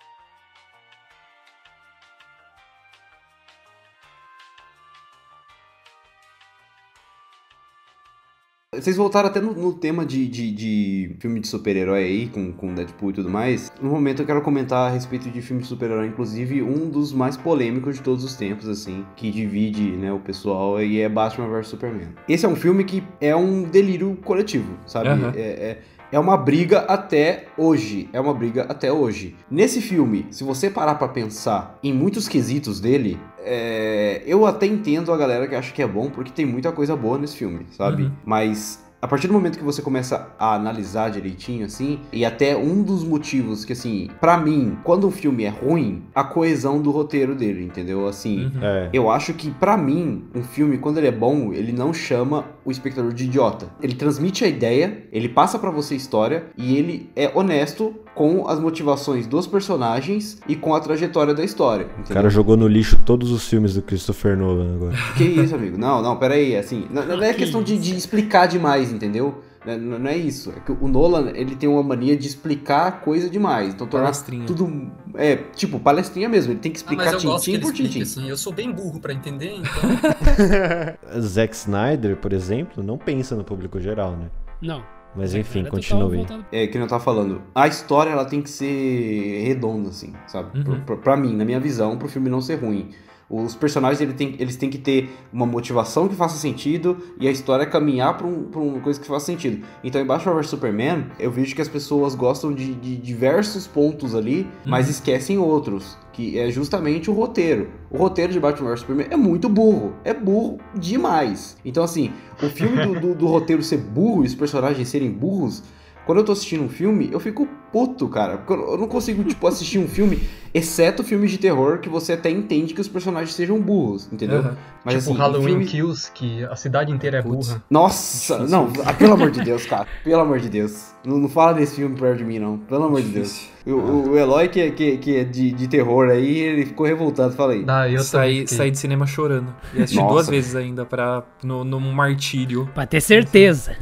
[8.73, 12.73] Vocês voltaram até no, no tema de, de, de filme de super-herói aí, com, com
[12.73, 13.69] Deadpool e tudo mais.
[13.83, 17.37] No momento eu quero comentar a respeito de filme de super-herói, inclusive um dos mais
[17.37, 21.67] polêmicos de todos os tempos, assim, que divide né, o pessoal e é Batman vs
[21.67, 22.11] Superman.
[22.29, 25.09] Esse é um filme que é um delírio coletivo, sabe?
[25.09, 25.33] Aham.
[25.35, 25.79] É, é,
[26.13, 28.09] é uma briga até hoje.
[28.13, 29.37] É uma briga até hoje.
[29.51, 35.13] Nesse filme, se você parar pra pensar em muitos quesitos dele, é, eu até entendo
[35.13, 38.05] a galera que acha que é bom, porque tem muita coisa boa nesse filme, sabe?
[38.05, 38.13] Uhum.
[38.25, 42.83] Mas a partir do momento que você começa a analisar direitinho, assim, e até um
[42.83, 47.35] dos motivos que, assim, pra mim, quando um filme é ruim, a coesão do roteiro
[47.35, 48.07] dele, entendeu?
[48.07, 48.63] Assim, Uhum.
[48.63, 48.91] É.
[48.93, 52.71] eu acho que, pra mim, um filme, quando ele é bom, ele não chama o
[52.71, 53.69] espectador de idiota.
[53.83, 58.47] Ele transmite a ideia, ele passa pra você a história e ele é honesto com
[58.49, 61.87] as motivações dos personagens e com a trajetória da história.
[61.87, 62.15] O Entendeu?
[62.15, 64.97] cara jogou no lixo todos os filmes do Christopher Nolan agora.
[65.17, 65.79] Que isso, amigo?
[65.79, 69.43] Não, não, peraí, assim, não, não é Que questão de, de explicar demais, entendeu?
[69.67, 70.53] Não, não- é isso.
[70.57, 73.75] É que o Nolan, ele tem uma mania de explicar coisa demais.
[73.75, 74.47] Então tornar Palestrinha.
[74.47, 74.91] tudo.
[75.15, 76.53] É, tipo, palestrinha mesmo.
[76.53, 78.03] Ele tem que Ah, explicar que tintim por tintim.
[78.03, 78.29] assim.
[78.29, 81.21] Eu sou bem burro pra entender, então...
[81.21, 84.31] Zack Snyder, por exemplo, não pensa no público geral, né?
[84.63, 84.83] Não.
[85.15, 86.25] Mas Zack enfim, continue.
[86.53, 87.43] É, que eu tava falando.
[87.55, 90.57] A história, ela tem que ser redonda, assim, sabe?
[90.59, 90.65] Uhum.
[90.65, 92.91] Pra, pra- pra mim, na minha visão, pro filme não ser ruim.
[93.31, 97.31] Os personagens ele tem, eles têm que ter uma motivação que faça sentido e a
[97.31, 99.65] história caminhar pra, um, uma coisa que faça sentido.
[99.85, 104.17] Então, em Batman vs Superman, eu vejo que as pessoas gostam de, de diversos pontos
[104.17, 105.97] ali, mas esquecem outros.
[106.13, 107.71] Que é justamente o roteiro.
[107.89, 109.95] O roteiro de Batman vs Superman é muito burro.
[110.05, 111.57] É burro demais.
[111.65, 112.13] Então, assim,
[112.43, 115.63] o filme do, do, do roteiro ser burro e os personagens serem burros
[116.07, 118.39] quando eu tô assistindo um filme, eu fico puto, cara.
[118.39, 120.21] Porque eu não consigo, tipo, assistir um filme,
[120.53, 124.41] exceto filmes de terror, que você até entende que os personagens sejam burros, entendeu?
[124.41, 124.57] Aham.
[124.85, 125.67] Mas tipo assim, Halloween filme...
[125.67, 127.49] Kills, que a cidade inteira é Putz.
[127.49, 127.63] burra.
[127.71, 129.87] Nossa, não, ah, pelo amor de Deus, cara.
[130.03, 130.87] Pelo amor de Deus.
[131.05, 132.59] Não, não fala desse filme perto de mim, não.
[132.59, 133.47] Pelo amor de Deus.
[133.67, 136.87] O, o, o Eloy, que, é- que, que é de, de terror aí, ele ficou
[136.87, 137.35] revoltado.
[137.35, 137.63] Fala aí.
[137.63, 138.57] Daí eu saí, fiquei.
[138.57, 139.55] saí de cinema chorando.
[139.75, 140.13] E assisti Nossa.
[140.15, 142.69] duas vezes ainda pra, no, no martírio.
[142.75, 143.77] Pra ter certeza.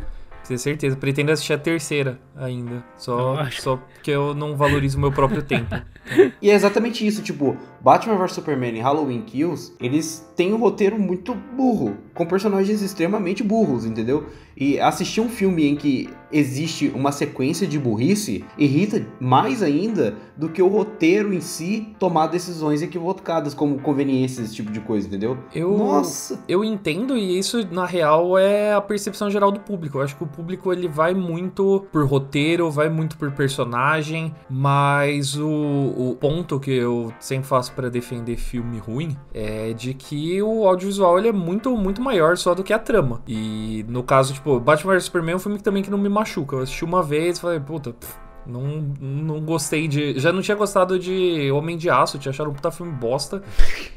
[0.48, 0.96] Ter certeza.
[0.96, 2.84] Pretendo assistir a terceira ainda.
[2.96, 5.74] Só, só porque eu não valorizo o meu próprio tempo.
[6.40, 10.98] E é exatamente isso, tipo, Batman vs Superman e Halloween Kills, eles têm um roteiro
[10.98, 14.26] muito burro, com personagens extremamente burros, entendeu?
[14.56, 20.48] E assistir um filme em que existe uma sequência de burrice irrita mais ainda do
[20.48, 25.38] que o roteiro em si tomar decisões equivocadas, como conveniência, esse tipo de coisa, entendeu?
[25.54, 26.42] Eu, Nossa!
[26.48, 29.98] eu entendo e isso, na real, é a percepção geral do público.
[29.98, 32.27] Eu acho que o público ele vai muito por roteiro,
[32.70, 38.78] vai muito por personagem, mas o, o ponto que eu sempre faço pra defender filme
[38.78, 42.78] ruim é de que o audiovisual ele é muito, muito maior só do que a
[42.78, 43.22] trama.
[43.26, 46.56] E no caso, tipo, Batman vs Superman é um filme também que não me machuca.
[46.56, 47.92] Eu assisti uma vez e falei, puta.
[47.92, 50.18] pff, Não, não gostei de.
[50.18, 53.42] Já não tinha gostado de Homem de Aço, tinha achado um puta filme bosta.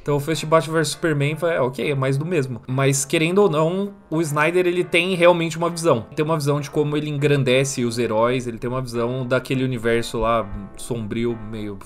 [0.01, 2.61] Então fui assistir Batman vs Superman falei, é, ok, é mais do mesmo.
[2.67, 6.05] Mas querendo ou não, o Snyder ele tem realmente uma visão.
[6.13, 10.19] Tem uma visão de como ele engrandece os heróis, ele tem uma visão daquele universo
[10.19, 11.79] lá sombrio, meio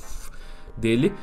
[0.76, 1.14] dele.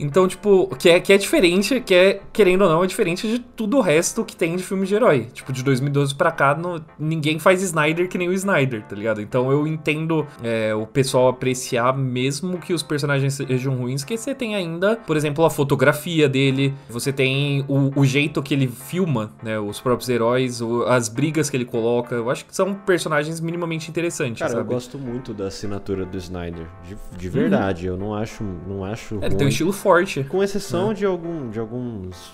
[0.00, 3.38] Então, tipo, que é, que é diferente, que é, querendo ou não, é diferente de
[3.38, 5.28] tudo o resto que tem de filme de herói.
[5.32, 9.20] Tipo, de 2012 pra cá, no- ninguém faz Snyder que nem o Snyder, tá ligado?
[9.20, 14.34] Então eu entendo é, o pessoal apreciar, mesmo que os personagens sejam ruins, que você
[14.34, 19.30] tem ainda, por exemplo, a fotografia dele, você tem o, o jeito que ele filma,
[19.42, 19.58] né?
[19.58, 22.14] Os próprios heróis, o- as brigas que ele coloca.
[22.14, 24.68] Eu acho que são personagens minimamente interessantes, Cara, eu sabe?
[24.72, 26.66] gosto muito da assinatura do Snyder.
[26.88, 27.86] De, de verdade.
[27.86, 29.89] Eu não acho, não acho É, ele tem um estilo forte.
[30.24, 32.32] Com exceção de, algum, de alguns.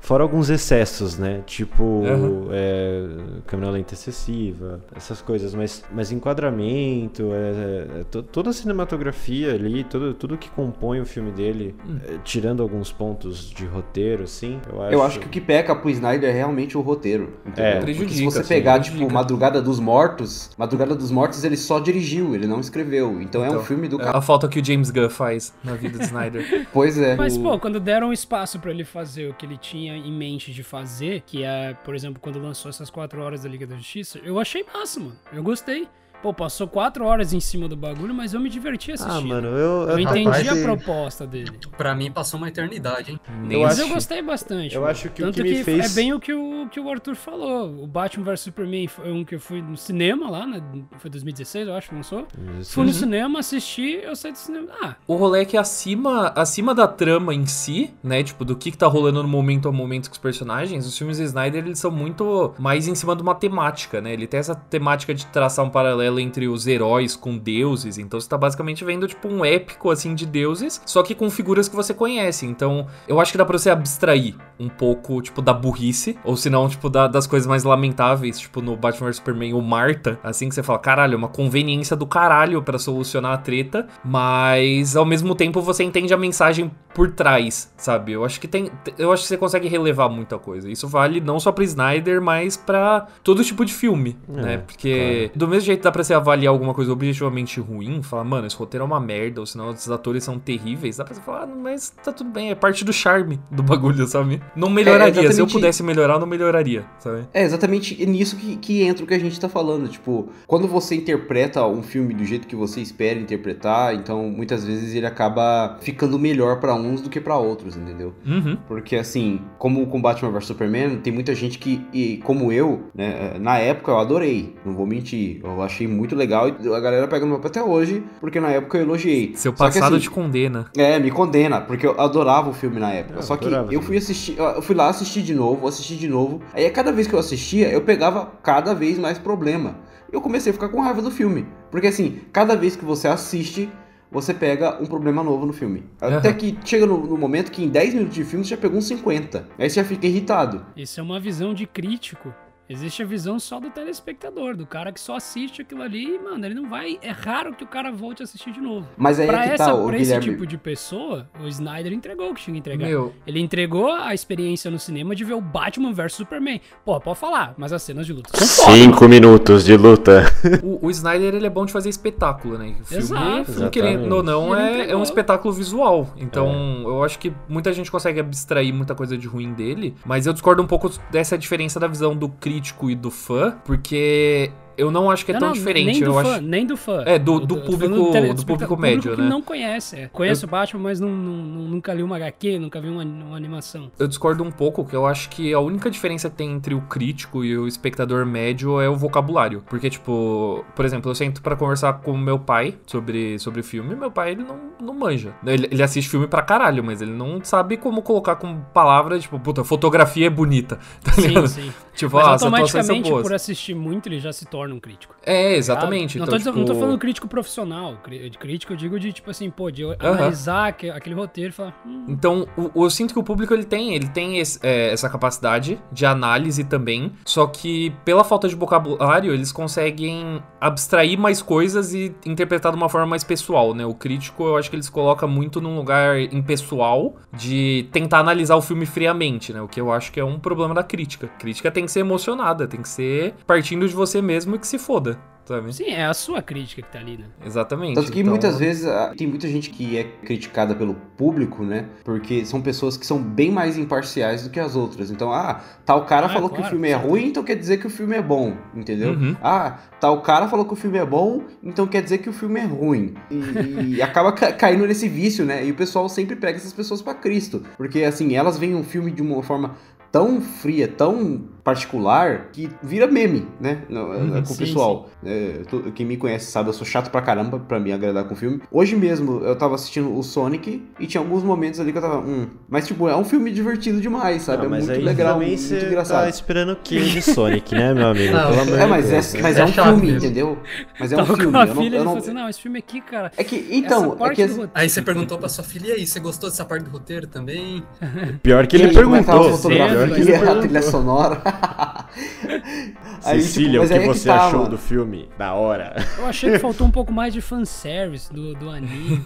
[0.00, 1.42] Fora alguns excessos, né?
[1.44, 2.48] Tipo, Aham.
[2.52, 3.06] é,
[3.46, 5.54] câmera lenta excessiva, essas coisas.
[5.54, 11.06] Mas, mas enquadramento, é, é, to- toda a cinematografia ali, tudo, tudo que compõe o
[11.06, 11.98] filme dele, Hum.
[12.08, 14.92] é, tirando alguns pontos de roteiro, assim, eu acho.
[14.94, 17.34] Eu acho que o que peca pro Snyder é realmente o roteiro.
[17.44, 17.64] entendeu?
[17.64, 19.02] É, Porque se você sim, pegar, prejudica.
[19.04, 23.20] tipo, Madrugada dos Mortos, Madrugada dos Mortos ele só dirigiu, ele não escreveu.
[23.20, 24.18] Então, é um Então, filme do É cara.
[24.18, 26.66] a falta que o James Gunn faz na vida do Snyder.
[26.72, 27.16] Pois é.
[27.16, 30.52] Mas, O- pô, quando deram espaço pra ele fazer o que ele tinha em mente
[30.52, 34.18] de fazer, que é, por exemplo, quando lançou essas quatro horas da Liga da Justiça,
[34.18, 35.18] eu achei massa, mano.
[35.32, 35.88] Eu gostei.
[36.22, 39.16] Pô, passou quatro horas em cima do bagulho, mas eu me diverti assistindo.
[39.16, 39.88] Ah, mano, eu.
[39.90, 41.52] Eu entendi Rapaz, a proposta dele.
[41.76, 43.20] Pra mim passou uma eternidade, hein?
[43.48, 44.74] Eu Mas acho- eu gostei bastante.
[44.74, 44.90] eu mano.
[44.90, 47.14] acho que o Tanto que me fez- é bem o que o, que o Arthur
[47.14, 47.84] falou.
[47.84, 50.60] O Batman vs Superman foi um que eu fui no cinema lá, né?
[50.98, 52.26] Foi 2016, eu acho que lançou.
[52.64, 54.68] Fui no cinema, assisti, eu saí do cinema.
[54.82, 58.24] Ah, O rolê é que acima, acima da trama em si, né?
[58.24, 61.18] Tipo, do que, que tá rolando no momento a momento com os personagens, os filmes
[61.18, 64.12] do Snyder, eles são muito mais em cima de uma temática, né?
[64.12, 67.98] Ele tem essa temática de traçar um paralelo entre os heróis com deuses.
[67.98, 71.68] Então você tá basicamente vendo, tipo, um épico, assim, de deuses, só que com figuras
[71.68, 72.46] que você conhece.
[72.46, 76.48] Então, eu acho que dá pra você abstrair um pouco, tipo, da burrice, ou se
[76.48, 80.48] não, tipo, da- das coisas mais lamentáveis, tipo, no Batman vs Superman, o Marta, assim
[80.48, 85.04] que você fala, caralho, é uma conveniência do caralho pra solucionar a treta, mas ao
[85.04, 88.12] mesmo tempo você entende a mensagem por trás, sabe?
[88.12, 90.68] Eu acho que tem, eu acho que você consegue relevar muita coisa.
[90.70, 94.58] Isso vale não só pra Snyder, mas pra todo tipo de filme, É, né?
[94.58, 98.54] Porque do mesmo jeito dá pra você avaliar alguma coisa objetivamente ruim, falar, mano, esse
[98.54, 101.46] roteiro é uma merda, ou senão os atores são terríveis, dá pra você falar, ah,
[101.46, 104.40] mas tá tudo bem, é parte do charme do bagulho, sabe?
[104.54, 107.26] Não melhoraria, se eu pudesse melhorar, não melhoraria, sabe?
[107.34, 109.88] É exatamente nisso que, que entra o que a gente tá falando.
[109.88, 114.94] Tipo, quando você interpreta um filme do jeito que você espera interpretar, então muitas vezes
[114.94, 118.14] ele acaba ficando melhor pra uns do que pra outros, entendeu?
[118.24, 118.56] Uhum.
[118.68, 123.36] Porque assim, como com Batman vs Superman, tem muita gente que, e como eu, né,
[123.40, 125.40] na época eu adorei, não vou mentir.
[125.42, 128.50] Eu achei muito legal e a galera pega no meu pé até hoje, porque na
[128.50, 129.32] época eu elogiei.
[129.36, 130.66] Seu Só que, passado assim, te condena.
[130.76, 133.18] É, me condena, porque eu adorava o filme na época.
[133.18, 136.08] Eu Só que adorava eu fui assistir, eu fui lá assistir de novo, assistir de
[136.08, 136.40] novo.
[136.52, 139.76] Aí a cada vez que eu assistia, eu pegava cada vez mais problema.
[140.10, 141.46] Eu comecei a ficar com raiva do filme.
[141.70, 143.68] Porque assim, cada vez que você assiste,
[144.10, 145.84] você pega um problema novo no filme.
[146.00, 148.78] Até que chega no, no momento que em 10 minutos de filme você já pegou
[148.78, 149.46] uns 50.
[149.58, 150.64] Aí você já fica irritado.
[150.76, 152.32] Isso é uma visão de crítico.
[152.68, 156.44] Existe a visão só do telespectador, do cara que só assiste aquilo ali e, mano,
[156.44, 156.98] ele não vai.
[157.00, 158.86] É raro que o cara volte a assistir de novo.
[158.96, 160.30] Mas aí pra é que essa, tá, pra esse Guilherme.
[160.32, 162.86] tipo de pessoa, o Snyder entregou o que tinha que entregar.
[162.86, 166.60] Meu, Ele entregou a experiência no cinema de ver o Batman vs Superman.
[166.84, 168.76] Pô, pode falar, mas as cenas de luta são foda.
[168.76, 170.24] Cinco minutos de luta.
[170.62, 172.76] o, o Snyder ele é bom de fazer espetáculo, né?
[172.80, 173.52] O filme, Exato.
[173.52, 176.12] filme querendo ou não, é, é um espetáculo visual.
[176.18, 180.34] Então, eu acho que muita gente consegue abstrair muita coisa de ruim dele, mas eu
[180.34, 185.10] discordo um pouco dessa diferença da visão do crítico e do fã, porque eu não
[185.10, 185.86] acho que é Não, tão não, diferente.
[185.86, 186.40] Nem do eu fã, acho.
[186.42, 187.02] nem do fã.
[187.04, 189.28] É, do- Eu do tô público- do telespectador, público médio, né?
[189.28, 189.96] não conhece.
[189.96, 190.08] é.
[190.08, 193.90] Conheço o Batman, mas não, não- nunca li uma HQ, nunca vi uma, uma animação.
[193.98, 196.80] Eu discordo um pouco, que eu acho que a única diferença que tem entre o
[196.82, 199.62] crítico e o espectador médio é o vocabulário.
[199.68, 204.10] Porque, tipo, por exemplo, eu sento pra conversar com meu pai sobre, sobre filme, meu
[204.10, 205.34] pai, ele não, não manja.
[205.44, 209.38] Ele, ele assiste filme pra caralho, mas ele não sabe como colocar com palavras, tipo,
[209.40, 211.48] puta, fotografia é bonita, tá Sim, ligado?
[211.48, 211.72] sim.
[211.94, 215.14] Tipo, Mas ah, automaticamente, por assistir muito, ele já se torna um crítico.
[215.24, 216.18] É, exatamente.
[216.18, 216.58] Não, então, tô, tipo...
[216.58, 217.96] não tô falando crítico profissional.
[218.38, 221.80] Crítico eu digo de, tipo assim, pô, de analisar aque- aquele roteiro e falar.
[221.86, 225.08] Hum, Então, o- eu sinto que o público ele tem, ele tem esse- é, essa
[225.08, 231.92] capacidade de análise também, só que pela falta de vocabulário eles conseguem abstrair mais coisas
[231.94, 233.84] e interpretar de uma forma mais pessoal, né?
[233.86, 238.62] O crítico eu acho que eles colocam muito num lugar impessoal de tentar analisar o
[238.62, 239.60] filme friamente, né?
[239.62, 241.26] O que eu acho que é um problema da crítica.
[241.26, 244.78] A crítica tem que ser emocionada, tem que ser partindo de você mesmo que se
[244.78, 245.72] foda, sabe?
[245.72, 247.24] sim, é a sua crítica que tá ali, né?
[247.44, 247.94] Exatamente.
[247.94, 251.86] Tanto que Então, muitas vezes ah, tem muita gente que é criticada pelo público, né?
[252.04, 255.10] Porque são pessoas que são bem mais imparciais do que as outras.
[255.10, 257.78] Então, ah, tal cara Ah, falou que o claro, filme é ruim, então quer dizer
[257.78, 259.12] que o filme é bom, entendeu?
[259.12, 259.34] Uhum.
[259.42, 262.60] Ah, tal cara falou que o filme é bom, então quer dizer que o filme
[262.60, 263.14] é ruim.
[263.30, 265.64] E, e acaba ca- caindo nesse vício, né?
[265.64, 267.62] E o pessoal sempre pega essas pessoas pra Cristo.
[267.78, 269.76] Porque, assim, elas veem um filme de uma forma
[270.10, 273.82] tão fria, tão particular, que vira meme, né?
[273.88, 275.08] No- Uhum, com o sim, pessoal.
[275.24, 278.34] É, tu- quem me conhece sabe, eu sou chato pra caramba pra me agradar com
[278.34, 278.60] o filme.
[278.72, 282.18] Hoje mesmo eu tava assistindo o Sonic e tinha alguns momentos ali que eu tava.
[282.18, 282.46] Hum.
[282.68, 284.66] Mas, tipo, é um filme divertido demais, sabe?
[284.66, 286.22] Não, é muito legal, muito você engraçado.
[286.24, 288.32] tá esperando o que de Sonic, né, meu amigo?
[288.38, 290.16] Não, É, mas, é, mas É é um filme, mesmo.
[290.18, 290.58] entendeu?
[290.98, 291.52] Mas é um Tava filme.
[291.52, 293.30] com a eu não- filha eu não- falou assim: não, esse filme aqui, cara.
[293.36, 296.06] É que, então, essa é que do Aí você perguntou pra sua filha, e aí,
[296.06, 297.82] você gostou dessa parte do roteiro também?
[298.42, 299.24] Pior que ele é perguntou.
[299.24, 300.60] Pior que ele fotografia, a perguntou.
[300.62, 301.42] trilha sonora.
[303.24, 304.70] Aí, tipo, Cecília, mas o que é você tá, achou mano.
[304.70, 305.28] do filme?
[305.36, 305.96] Da hora.
[306.18, 309.22] Eu achei que faltou um pouco mais de fanservice do, do anime.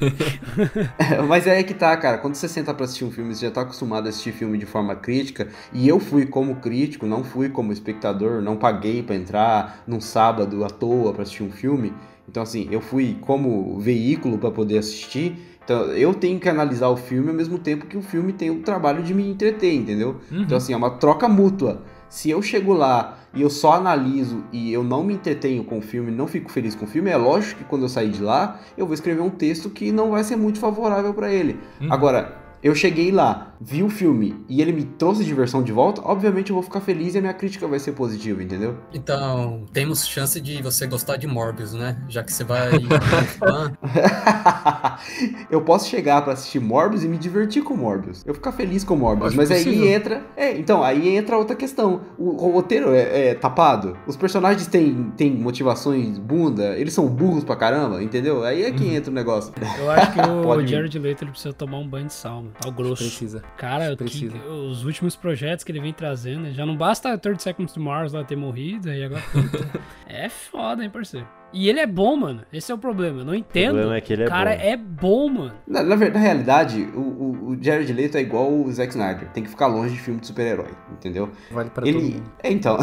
[1.28, 2.18] Mas é aí que tá, cara.
[2.18, 4.66] Quando você senta pra assistir um filme, você já tá acostumado a assistir filme de
[4.66, 5.48] forma crítica.
[5.72, 10.64] E eu fui como crítico, não fui como espectador, não paguei pra entrar num sábado
[10.64, 11.92] à toa pra assistir um filme.
[12.28, 15.36] Então, assim, eu fui como veículo pra poder assistir.
[15.64, 18.60] Então, eu tenho que analisar o filme ao mesmo tempo que o filme tem o
[18.60, 20.16] trabalho de me entreter, entendeu?
[20.30, 20.42] Uhum.
[20.42, 21.82] Então, assim, é uma troca mútua.
[22.12, 25.81] Se eu chego lá e eu só analiso e eu não me entretenho com o
[25.81, 28.61] filme, não fico feliz com o filme, é lógico que quando eu sair de lá,
[28.77, 31.59] eu vou escrever um texto que não vai ser muito favorável pra ele.
[31.81, 31.90] Uhum.
[31.90, 36.51] Agora, eu cheguei lá, vi o filme e ele me trouxe diversão de volta, obviamente
[36.51, 38.77] eu vou ficar feliz e a minha crítica vai ser positiva, entendeu?
[38.92, 41.96] Então, temos chance de você gostar de Morbius, né?
[42.09, 42.70] Já que você vai
[45.51, 48.22] eu posso chegar pra assistir Morbius e me divertir com Morbius.
[48.27, 49.29] Eu ficar feliz com Morbius.
[49.29, 49.83] Acho mas possível.
[49.83, 50.22] aí entra.
[50.37, 52.03] É, então, aí entra outra questão.
[52.18, 53.96] O, o roteiro é, é tapado.
[54.07, 56.77] Os personagens têm, têm motivações bunda.
[56.79, 58.44] Eles são burros pra caramba, entendeu?
[58.44, 58.92] Aí é que Uhum.
[58.94, 59.53] entra o negócio.
[59.79, 60.66] Eu acho que o.
[60.66, 62.51] Jared Leto ele precisa tomar um banho de sal, mano.
[62.64, 63.02] Ao grosso.
[63.04, 63.40] Precisa.
[63.56, 64.38] Cara, Precisa.
[64.38, 68.12] que- os últimos projetos que ele vem trazendo, já não basta 30 Seconds to Mars
[68.12, 69.22] lá ter morrido, aí agora.
[70.06, 71.26] é foda, hein, parceiro.
[71.52, 72.42] E ele é bom, mano.
[72.52, 73.20] Esse é o problema.
[73.20, 73.72] Eu não entendo.
[73.72, 74.62] problema é que ele é o cara bom.
[74.62, 75.54] é bom, mano.
[75.66, 79.28] Na, na, na realidade, o, o, o Jared Leto é igual o Zack Snyder.
[79.30, 81.30] Tem que ficar longe de filme de super-herói, entendeu?
[81.50, 82.14] Vale pra todo Ele.
[82.14, 82.32] mundo.
[82.42, 82.78] É, então.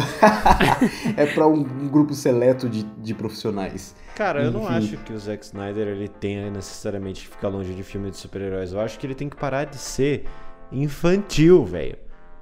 [1.16, 3.94] é pra um, um grupo seleto de, de profissionais.
[4.14, 7.82] Cara, eu não acho que o Zack Snyder ele tenha necessariamente que ficar longe de
[7.82, 8.72] filme de super-heróis.
[8.72, 10.24] Eu acho que ele tem que parar de ser
[10.70, 11.96] infantil, velho.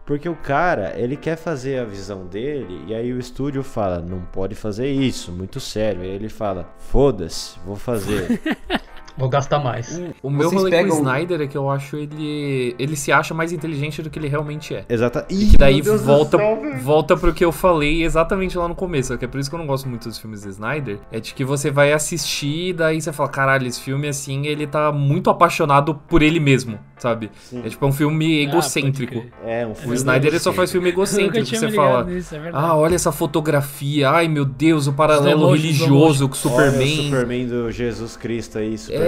[0.09, 4.23] Porque o cara, ele quer fazer a visão dele e aí o estúdio fala, não
[4.23, 6.01] pode fazer isso, muito sério.
[6.01, 8.41] Aí ele fala, foda-se, vou fazer.
[9.19, 10.01] Vou gastar mais.
[10.23, 12.75] O meu Vocês rolê com pegam- o Snyder é que eu acho ele.
[12.79, 14.85] Ele se acha mais inteligente do que ele realmente é.
[14.89, 15.27] Exata.
[15.29, 19.17] E que daí volta, céu, volta pro que eu falei exatamente lá no começo.
[19.19, 20.99] Que é por isso que eu não gosto muito dos filmes do Snyder.
[21.11, 24.67] É de que você vai assistir e daí você fala, caralho, esse filme assim, ele
[24.67, 27.31] tá muito apaixonado por ele mesmo, sabe?
[27.41, 27.63] Sim.
[27.65, 29.13] É tipo é um filme Ah, egocêntrico.
[29.21, 29.33] crer.
[29.45, 31.45] É, um o filme Snyder ele só faz filme egocêntrico.
[31.47, 32.05] Você fala.
[32.05, 32.51] nisso, é.
[32.53, 34.11] Ah, olha essa fotografia.
[34.11, 37.05] Ai, meu Deus, o paralelo slow religioso com o Olha o Superman.
[37.05, 39.08] Superman do Jesus Cristo aí, Superman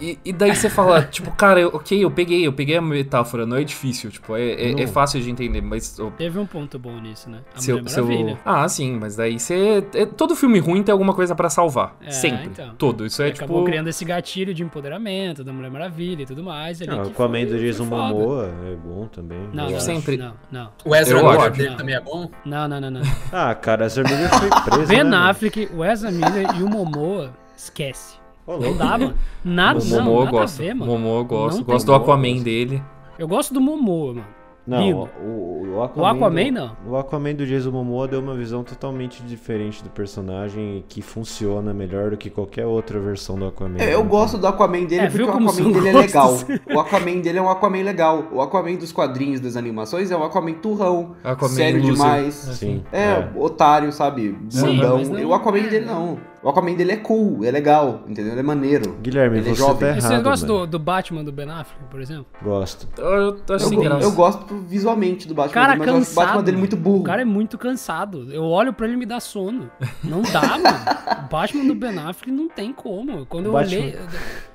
[0.00, 3.44] e, e daí você fala, tipo, cara, eu- ok, eu peguei, eu peguei a metáfora,
[3.46, 6.78] não é difícil, tipo, é, é, é fácil de entender, mas eu- Teve um ponto
[6.78, 7.38] bom nisso, né?
[7.54, 8.38] A se eu- Mulher se eu- Maravilha.
[8.44, 9.84] Ah, sim, mas daí você.
[9.94, 11.96] é- todo filme ruim tem alguma coisa pra salvar.
[12.00, 12.46] É, Sempre.
[12.46, 12.74] então.
[12.76, 13.06] Todo.
[13.06, 13.70] Isso é acabou tipo.
[13.70, 16.80] criando esse gatilho de empoderamento da Mulher Maravilha e tudo mais.
[16.82, 17.84] Ali, o Aquaman foi- do Jason.
[17.84, 19.38] Momoa é bom também.
[19.52, 19.86] Não, eu não, acho.
[19.86, 20.16] Sempre.
[20.16, 20.70] não, não.
[20.84, 22.30] O Ezra Miller dele também é bom?
[22.44, 23.02] Não, não, não, não.
[23.32, 25.16] Ah, cara, Ezra Miller foi preso, Ben né?
[25.16, 28.16] Affleck, o Ezra Miller e o Momoa, esquece.
[28.46, 29.14] Não dá, mano.
[29.44, 30.54] Nada, O não, Momoa eu nada gosto.
[30.60, 30.92] a ver, mano.
[30.92, 31.56] Momoa eu gosto.
[31.58, 31.94] Não gosto do.
[31.94, 32.82] Aquaman dele.
[33.18, 34.26] Eu gosto do Momoa, mano.
[34.64, 36.76] Não, o, o, Aquaman, O Aquaman, do, não.
[36.92, 41.74] O Aquaman do Jason Momoa deu uma visão totalmente diferente do personagem e que funciona
[41.74, 43.78] melhor do que qualquer outra versão do Aquaman.
[43.80, 46.28] É, eu gosto do Aquaman dele É, porque o Aquaman dele é legal.
[46.28, 46.60] gostos?
[46.72, 48.24] O Aquaman dele é um Aquaman legal.
[48.30, 51.16] O Aquaman dos quadrinhos, das animações, é um Aquaman turrão.
[51.24, 51.94] Aquaman sério loser.
[51.94, 52.34] demais.
[52.34, 52.84] Sim.
[52.92, 54.38] É, otário, sabe?
[54.48, 56.18] Sim, mas não- o Aquaman dele não.
[56.42, 58.32] O Aquaman dele é cool, é legal, entendeu?
[58.32, 58.96] Ele é maneiro.
[59.00, 59.78] Guilherme, Ele é jovem.
[59.78, 62.26] tá errado, Vocês gostam do, do Batman do Ben Affleck, por exemplo?
[62.42, 62.88] Gosto.
[62.98, 64.04] Eu, eu Eu, graça.
[64.04, 66.26] eu gosto visualmente do Batman, Cara, dele, mas eu acho o cansado.
[66.26, 66.98] Batman dele muito burro.
[67.00, 68.32] O cara é muito cansado.
[68.32, 69.70] Eu olho pra ele e me dá sono.
[70.02, 71.24] Não dá, mano.
[71.26, 73.24] O Batman do Ben Affleck não tem como.
[73.26, 73.98] Quando eu Batman- olhei.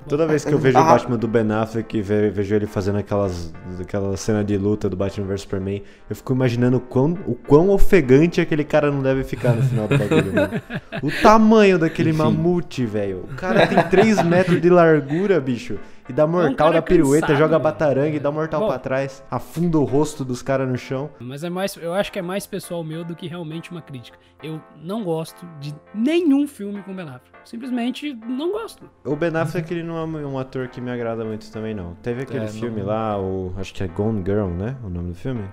[0.08, 0.84] Toda vez que eu vejo o Ah.
[0.92, 4.96] Batman do Ben Affleck e ve- vejo ele fazendo aquelas, aquela cena de luta do
[4.96, 9.24] Batman vs Superman, eu fico imaginando o quão, o quão ofegante aquele cara não deve
[9.24, 10.28] ficar no final do bagulho.
[11.02, 12.18] O tamanho daquele Enfim.
[12.18, 13.24] mamute, velho.
[13.30, 15.78] O cara tem 3 metros de largura, bicho.
[16.08, 17.64] E dá mortal cara da pirueta, cansado, joga mano.
[17.64, 18.68] bataranga e dá mortal Bom.
[18.68, 19.22] pra trás.
[19.30, 21.10] Afunda o rosto dos caras no chão.
[21.20, 24.18] Mas é mais, eu acho que é mais pessoal meu do que realmente uma crítica.
[24.42, 27.24] Eu não gosto de nenhum filme com Ben Affleck.
[27.44, 28.88] Simplesmente não gosto.
[29.04, 31.94] O Ben Affleck, ele não é um ator que me agrada muito também, não.
[32.02, 34.76] Teve aquele É, filme não- lá, o, acho que é Gone Girl, né?
[34.82, 35.44] O nome do filme.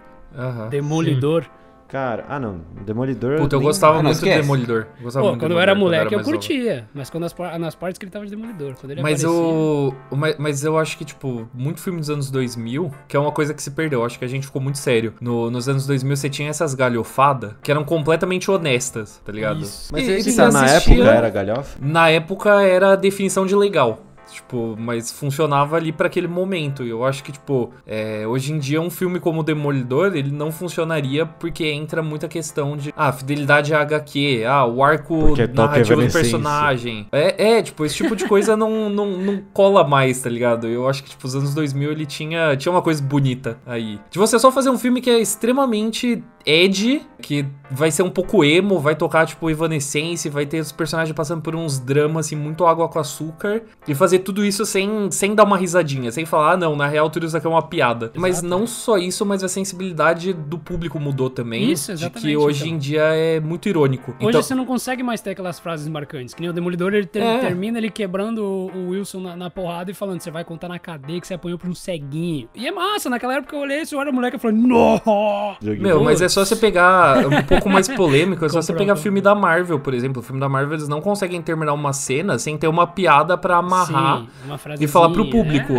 [0.69, 1.45] Demolidor.
[1.87, 3.37] Cara, ah não, Demolidor...
[3.37, 4.25] Puta, eu nem- gostava Ah, muito do.
[4.25, 4.87] Demolidor.
[4.97, 6.37] Eu gostava Pô, muito do quando eu era moleque eu mais novo.
[6.39, 6.87] curtia.
[6.93, 8.73] Mas quando as, par- nas partes que ele tava de Demolidor.
[8.75, 9.29] Quando ele Mas aparecia...
[9.29, 9.93] o.
[10.11, 13.53] Mas, mas eu acho que, tipo, muito filme dos anos 2000, que é uma coisa
[13.53, 13.99] que se perdeu.
[13.99, 15.13] Eu acho que a gente ficou muito sério.
[15.21, 19.61] No- nos anos 2000 você tinha essas galhofadas que eram completamente honestas, tá ligado?
[19.61, 19.89] Isso.
[19.93, 21.77] Mas E- e tá na assistia- época era galhofa?
[21.79, 23.99] Na época era a definição de legal.
[24.31, 26.83] Tipo, mas funcionava ali pra aquele momento.
[26.83, 30.51] E eu acho que, tipo, é, hoje em dia um filme como Demolidor, ele não
[30.51, 35.71] funcionaria porque entra muita questão de, ah, fidelidade a HQ, ah, o arco Porque toca
[35.71, 37.07] narrativo do personagem.
[37.11, 40.67] É, é, tipo, esse tipo de coisa não, não, não cola mais, tá ligado?
[40.67, 43.99] Eu acho que, tipo, os anos 2000 ele tinha, tinha uma coisa bonita aí.
[44.09, 48.43] De você só fazer um filme que é extremamente edgy, que vai ser um pouco
[48.43, 52.65] emo, vai tocar, tipo, Evanescence, vai ter os personagens passando por uns dramas, assim, muito
[52.65, 56.57] água com açúcar, e fazer tudo isso sem, sem dar uma risadinha, sem falar, ah,
[56.57, 58.11] não, na real tudo isso aqui é uma piada.
[58.15, 61.71] Mas não só isso, mas a sensibilidade do público mudou também.
[61.71, 62.75] Isso, De que exatamente, hoje então.
[62.75, 64.11] em dia é muito irônico.
[64.19, 66.33] Hoje então, você não consegue mais ter aquelas frases marcantes.
[66.33, 67.39] Que nem o Demolidor, ele ter- É.
[67.39, 71.19] termina ele quebrando o, Wilson na, na porrada e falando: você vai contar na cadeia
[71.19, 72.47] que você apanhou pra um ceguinho.
[72.55, 75.57] E é massa, naquela época eu olhei isso, eu era moleque e falei: Nossa!
[75.61, 79.21] Meu, mas é só você pegar um pouco mais polêmico, é só você pegar filme
[79.21, 80.21] da Marvel, por exemplo.
[80.21, 83.57] O filme da Marvel, eles não conseguem terminar uma cena sem ter uma piada pra
[83.57, 83.85] amarrar.
[84.19, 85.73] Sim, uma frase e falar pro público.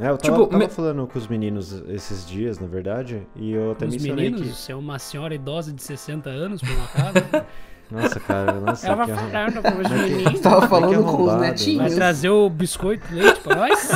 [0.00, 3.52] É, eu tava, Tipo, tava me- falando com os meninos esses dias, na verdade, e
[3.52, 4.54] eu até Os mencionei meninos, que...
[4.56, 7.46] você é uma senhora idosa de 60 anos por uma casa.
[7.90, 10.34] Nossa, cara, nossa, Ela que vai falando com os meninos.
[10.34, 11.94] Estava que falando com os Vai netinhos.
[11.94, 13.90] trazer o biscoito e leite pra nós?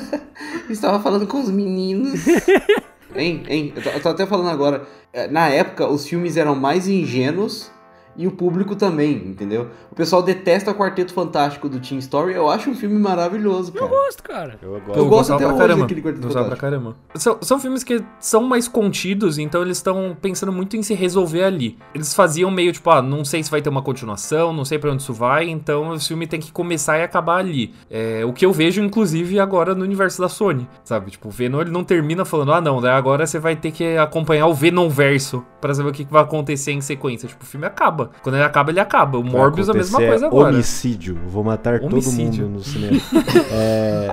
[0.70, 2.26] Estava falando com os meninos.
[3.14, 4.86] hein, hein, eu tô, eu tô até falando agora.
[5.12, 7.70] é, Na época, os filmes eram mais ingênuos
[8.18, 9.68] e o público também, entendeu?
[9.90, 12.34] O pessoal detesta o Quarteto Fantástico do Teen Story.
[12.34, 13.86] Eu acho um filme maravilhoso, cara.
[13.86, 14.58] Gosto, cara.
[14.60, 15.04] Eu Eu gosto.
[15.04, 15.80] gosto gostava até pra hoje caramba.
[15.82, 16.82] daquele Quarteto Gostava pra Fantástico.
[16.82, 16.96] caramba.
[17.14, 21.44] São, são filmes que são mais contidos, então eles estão pensando muito em se resolver
[21.44, 21.78] ali.
[21.94, 24.90] Eles faziam meio tipo, ah, não sei se vai ter uma continuação, não sei pra
[24.90, 27.72] onde isso vai, então o filme tem que começar e acabar ali.
[27.90, 31.12] É, o que eu vejo, inclusive, agora no universo da Sony, sabe?
[31.12, 33.96] Tipo, o Venom ele não termina falando, ah, não, né, agora você vai ter que
[33.96, 37.28] acompanhar o Venom verso pra saber o que vai acontecer em sequência.
[37.28, 38.07] Tipo, o filme acaba.
[38.22, 39.18] Quando ele acaba, ele acaba.
[39.18, 40.54] O Vai Morbius é a mesma coisa agora.
[40.54, 41.18] Homicídio.
[41.26, 42.30] Vou matar Homicídio.
[42.44, 43.00] todo mundo no cinema.
[43.52, 44.12] É,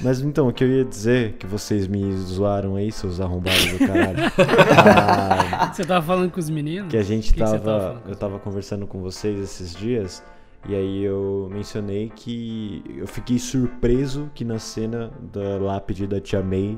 [0.00, 3.78] Mas então, o que eu ia dizer, que vocês me zoaram aí, seus arrombados do
[3.78, 4.18] caralho.
[4.78, 6.90] Ah, Você tava falando com os meninos?
[6.90, 7.58] que a gente que tava.
[7.58, 8.02] tava falando?
[8.08, 10.22] eu tava conversando com vocês esses dias.
[10.68, 16.42] E aí eu mencionei que eu fiquei surpreso que na cena da lápide da Tia
[16.42, 16.76] May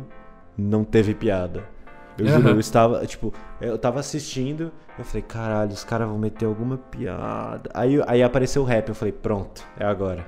[0.57, 1.65] não teve piada.
[2.19, 2.51] Eu juro, Aham.
[2.51, 7.71] eu estava, tipo, eu tava assistindo, eu falei, caralho, os caras vão meter alguma piada.
[7.73, 10.27] Aí, aí apareceu o rap, eu falei, pronto, é agora.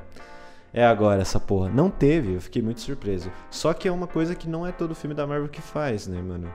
[0.73, 1.69] É agora essa porra.
[1.69, 3.31] Não teve, eu fiquei muito surpreso.
[3.51, 6.23] Só que é uma coisa que não é todo filme da Marvel que faz, né,
[6.23, 6.49] mano?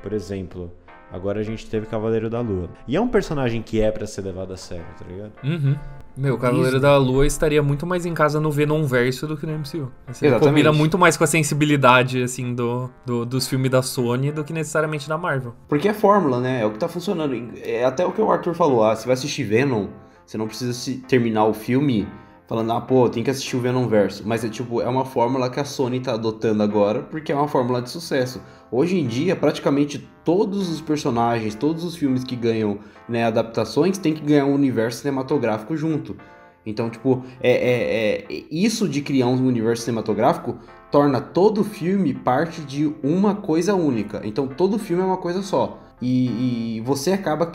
[0.00, 0.70] Por exemplo,
[1.10, 2.68] Agora a gente teve Cavaleiro da Lua.
[2.86, 5.32] E é um personagem que é pra ser levado a sério, tá ligado?
[5.44, 5.76] Uhum.
[6.16, 6.80] Meu, Cavaleiro Isso.
[6.80, 9.90] da Lua estaria muito mais em casa no Venom verso do que no MCU.
[10.06, 10.40] Assim, Exatamente.
[10.48, 14.52] combina muito mais com a sensibilidade, assim, do, do- dos filmes da Sony do que
[14.52, 15.54] necessariamente da Marvel.
[15.68, 16.62] Porque é fórmula, né?
[16.62, 17.34] É o que tá funcionando.
[17.62, 18.82] É até o que o Arthur falou.
[18.82, 19.88] Ah, você vai assistir Venom,
[20.24, 22.08] você não precisa se- terminar o filme
[22.46, 24.22] falando, ah, pô, tem que assistir o Venom verso.
[24.26, 27.48] Mas é tipo, é uma fórmula que a Sony tá adotando agora, porque é uma
[27.48, 28.40] fórmula de sucesso.
[28.70, 32.78] Hoje em dia, praticamente todos os personagens, todos os filmes que ganham
[33.08, 36.16] né, adaptações, tem que ganhar um universo cinematográfico junto.
[36.64, 40.56] Então, tipo, é, é- é- isso de criar um universo cinematográfico
[40.90, 44.20] torna todo filme parte de uma coisa única.
[44.24, 45.78] Então, todo filme é uma coisa só.
[46.00, 47.50] E, e você acaba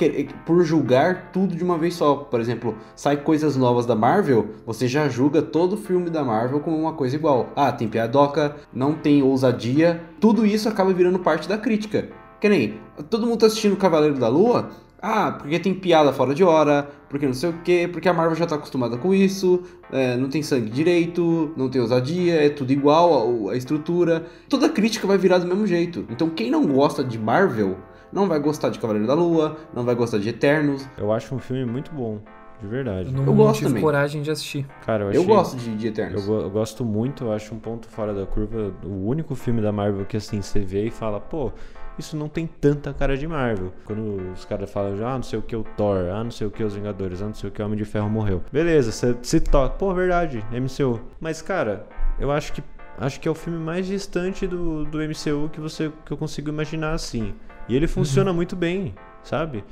[0.45, 2.15] por julgar tudo de uma vez só.
[2.15, 6.77] Por exemplo, sai coisas novas da Marvel, você já julga todo filme da Marvel como
[6.77, 7.49] uma coisa igual.
[7.55, 10.01] Ah, tem piadoca, não tem ousadia.
[10.19, 12.09] Tudo isso acaba virando parte da crítica.
[12.39, 12.79] Que nem,
[13.09, 14.71] todo mundo tá assistindo Cavaleiro da Lua.
[15.03, 18.35] Ah, porque tem piada fora de hora, porque não sei o que, porque a Marvel
[18.35, 22.71] já tá acostumada com isso, é, não tem sangue direito, não tem ousadia, é tudo
[22.71, 24.27] igual, a, a estrutura.
[24.47, 26.05] Toda crítica vai virar do mesmo jeito.
[26.07, 27.77] Então quem não gosta de Marvel,
[28.11, 30.87] não vai gostar de Cavaleiro da Lua, não vai gostar de Eternos.
[30.97, 32.19] Eu acho um filme muito bom,
[32.61, 33.07] de verdade.
[33.09, 33.81] Eu não, Eu não gosto também.
[33.81, 34.65] coragem de assistir.
[34.85, 36.27] Cara, eu, Eu, achei- gosto de, de Eternos.
[36.27, 38.73] Eu, eu gosto muito, eu acho um ponto fora da curva.
[38.83, 41.51] O único filme da Marvel que assim você vê e fala, pô,
[41.99, 43.71] isso não tem tanta cara de Marvel.
[43.85, 46.51] Quando os caras falam, ah, não sei o que o Thor, ah, não sei o
[46.51, 48.41] que os Vingadores, ah, não sei o que o Homem de Ferro morreu.
[48.51, 50.99] Beleza, você se toca, pô, verdade, MCU.
[51.19, 51.85] Mas, cara,
[52.19, 52.63] eu acho que
[52.97, 56.49] acho que é o filme mais distante do, do MCU que você que eu consigo
[56.49, 57.33] imaginar assim.
[57.67, 58.93] E ele funciona muito bem,
[59.23, 59.63] sabe?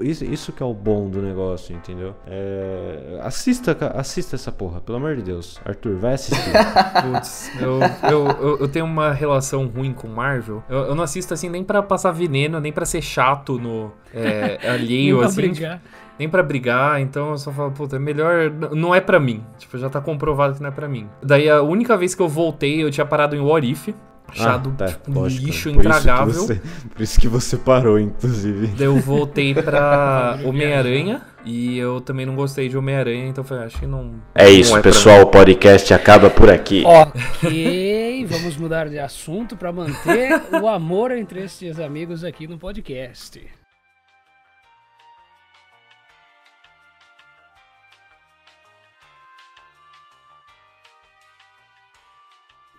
[0.00, 2.14] Isso, isso que é o bom do negócio, entendeu?
[2.26, 5.60] É, assista, assista essa porra, pelo amor de Deus.
[5.66, 6.50] Arthur, vai assistir.
[7.12, 7.78] Putz, eu,
[8.10, 10.64] eu, eu, eu tenho uma relação ruim com Marvel.
[10.66, 14.58] Eu, eu não assisto assim nem pra passar veneno, nem pra ser chato no é,
[14.64, 15.42] Nem alheio, pra assim.
[15.42, 15.82] brigar.
[16.18, 18.50] Nem pra brigar, então eu só falo, puta, é melhor.
[18.72, 19.44] Não é pra mim.
[19.58, 21.06] Tipo, já tá comprovado que não é pra mim.
[21.22, 23.88] Daí a única vez que eu voltei, eu tinha parado em What If.
[24.28, 26.34] Achado Ah, tá, tipo, um lógico, lixo por isso que intragável.
[26.34, 26.60] você-
[26.94, 28.66] por isso que você parou, inclusive.
[28.68, 31.22] Daí eu voltei pra Homem-Aranha.
[31.48, 34.14] E eu também não gostei de Homem-Aranha, então eu falei, acho que não.
[34.34, 35.22] É isso, não pra pessoal.
[35.22, 36.82] O podcast acaba por aqui.
[36.84, 43.40] Ok, vamos mudar de assunto para manter o amor entre esses amigos aqui no podcast.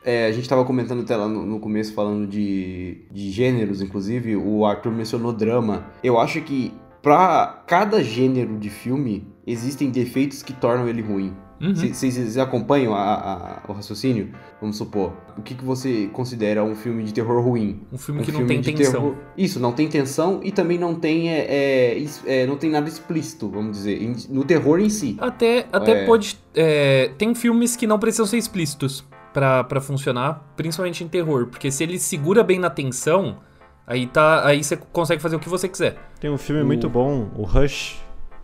[0.09, 4.37] É, a gente tava comentando até lá no, no começo, falando de, de gêneros, inclusive,
[4.37, 5.85] o Arthur mencionou drama.
[6.01, 11.33] Eu acho que pra cada gênero de filme, existem defeitos que tornam ele ruim.
[11.59, 11.73] Uhum.
[11.75, 14.29] Vocês acompanham a- a- o raciocínio?
[14.61, 15.11] Vamos supor.
[15.37, 17.81] O que, que você considera um filme de terror ruim?
[17.91, 18.93] Um filme Um que não filme tem de tensão.
[19.01, 22.87] terror- Isso, não tem tensão e também não tem, é, é, é, não tem nada
[22.87, 23.99] explícito, vamos dizer,
[24.29, 25.17] no terror em si.
[25.19, 26.05] Até, até É.
[26.05, 26.37] pode.
[26.55, 29.03] é, tem filmes que não precisam ser explícitos
[29.33, 31.47] pra, pra funcionar, principalmente em terror.
[31.47, 33.37] Porque se ele segura bem na tensão,
[33.85, 34.45] aí tá.
[34.45, 35.97] Aí você consegue fazer o que você quiser.
[36.19, 38.01] Tem um filme O- muito bom, o Rush.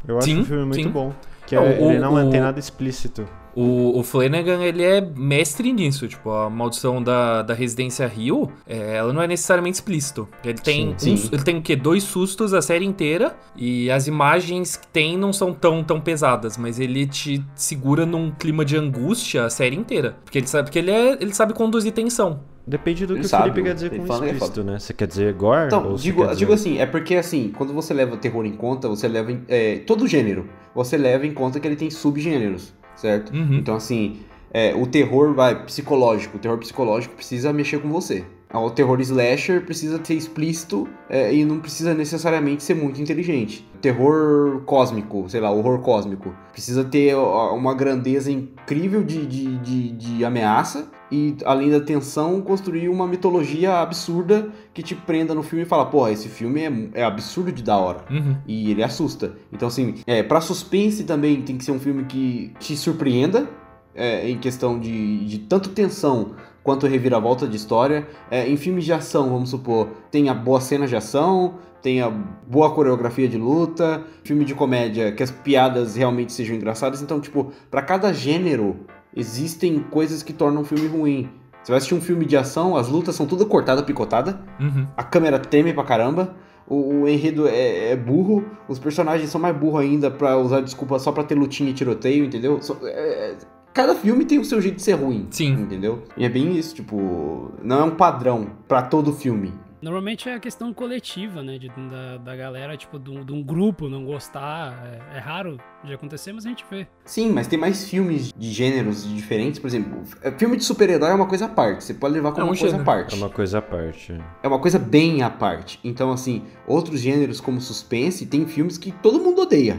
[0.07, 0.89] Eu acho Sim, um filme muito sim.
[0.89, 1.13] bom.
[1.47, 3.25] Que Não, é- o- ele não o- tem nada explícito.
[3.55, 6.07] O, o Flanagan, ele é mestre nisso.
[6.07, 10.27] Tipo, a maldição da, da Residência Rio, é, ela não é necessariamente explícito.
[10.43, 11.29] Ele tem, Sim, um- sim.
[11.31, 11.75] ele tem o quê?
[11.75, 13.35] Dois sustos a série inteira.
[13.55, 16.57] E as imagens que tem não são tão, tão pesadas.
[16.57, 20.17] Mas ele te segura num clima de angústia a série inteira.
[20.23, 22.41] Porque ele sabe, porque ele, é, ele sabe conduzir tensão.
[22.65, 24.79] Depende do Ele que o sabe, Felipe quer dizer com é explícito, né?
[24.79, 25.65] Você quer dizer gore?
[25.67, 29.05] Então, digo, dizer- digo assim, é porque assim, quando você leva terror em conta, você
[29.05, 33.33] leva em, é, todo gênero, você leva em conta que ele tem subgêneros, certo?
[33.33, 33.55] Uhum.
[33.55, 34.19] Então assim,
[34.51, 38.23] é, o terror vai psicológico, o terror psicológico precisa mexer com você.
[38.53, 43.67] O terror slasher precisa ser explícito é, e não precisa necessariamente ser muito inteligente.
[43.81, 50.23] Terror cósmico, sei lá, horror cósmico, precisa ter uma grandeza incrível de, de, de, de
[50.23, 55.67] ameaça e, além da tensão, construir uma mitologia absurda que te prenda no filme e
[55.67, 56.61] fala, porra, esse filme
[56.95, 58.03] é, é absurdo de da hora.
[58.09, 58.35] Uhum.
[58.47, 59.33] E ele assusta.
[59.51, 63.47] Então, assim, é, pra suspense também tem que ser um filme que te surpreenda,
[63.93, 66.33] é, em questão de, de tanto tensão
[66.63, 68.07] quanto reviravolta de história.
[68.31, 73.27] É, em filmes de ação, vamos supor, tenha boa cena de ação, tenha boa coreografia
[73.27, 74.03] de luta.
[74.23, 77.03] Filme de comédia, que as piadas realmente sejam engraçadas.
[77.03, 78.77] Então, tipo, pra cada gênero,
[79.15, 81.29] existem coisas que tornam o filme ruim.
[81.63, 84.85] Você vai assistir um filme de ação, as lutas são tudo cortada, picotada Uhum.
[84.97, 86.35] a câmera treme pra caramba,
[86.67, 90.99] o, o enredo é, é burro, os personagens são mais burros ainda pra usar desculpa
[90.99, 92.61] só pra ter lutinha e tiroteio, entendeu?
[92.61, 93.35] Só- é-
[93.73, 95.27] cada filme tem o seu jeito de ser ruim.
[95.31, 95.53] Sim.
[95.53, 96.03] Entendeu?
[96.17, 99.53] E é bem isso, tipo, não é um padrão pra todo filme.
[99.83, 101.57] Normalmente é a questão coletiva, né?
[101.57, 104.73] de- da, da galera, tipo, de um, de um grupo não gostar.
[105.11, 106.87] É, é raro de acontecer, mas a gente vê.
[107.03, 111.13] Sim, mas tem mais filmes de gêneros diferentes, por exemplo, é, filme de super-herói é
[111.13, 112.85] uma coisa à parte, você pode levar como É um uma coisa à gênero.
[112.85, 113.13] parte.
[113.13, 114.21] É uma coisa à parte.
[114.41, 115.79] É uma coisa bem à parte.
[115.83, 119.77] Então, assim, outros gêneros como suspense, tem filmes que todo mundo odeia.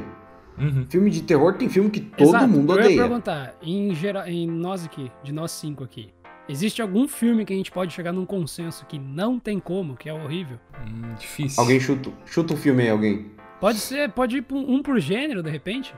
[0.56, 0.86] Uhum.
[0.88, 2.46] Filme de terror tem filme que todo Exato.
[2.46, 3.00] mundo Eu ia odeia.
[3.00, 6.13] perguntar, em, geral, em nós aqui, de nós cinco aqui,
[6.48, 10.08] existe algum filme que a gente pode chegar num consenso que não tem como, que
[10.08, 10.58] é horrível?
[10.86, 11.60] Hum, difícil.
[11.62, 13.30] Alguém chuta, chuta um filme aí, alguém.
[13.60, 15.94] Pode ser, pode ir um, por gênero, de repente?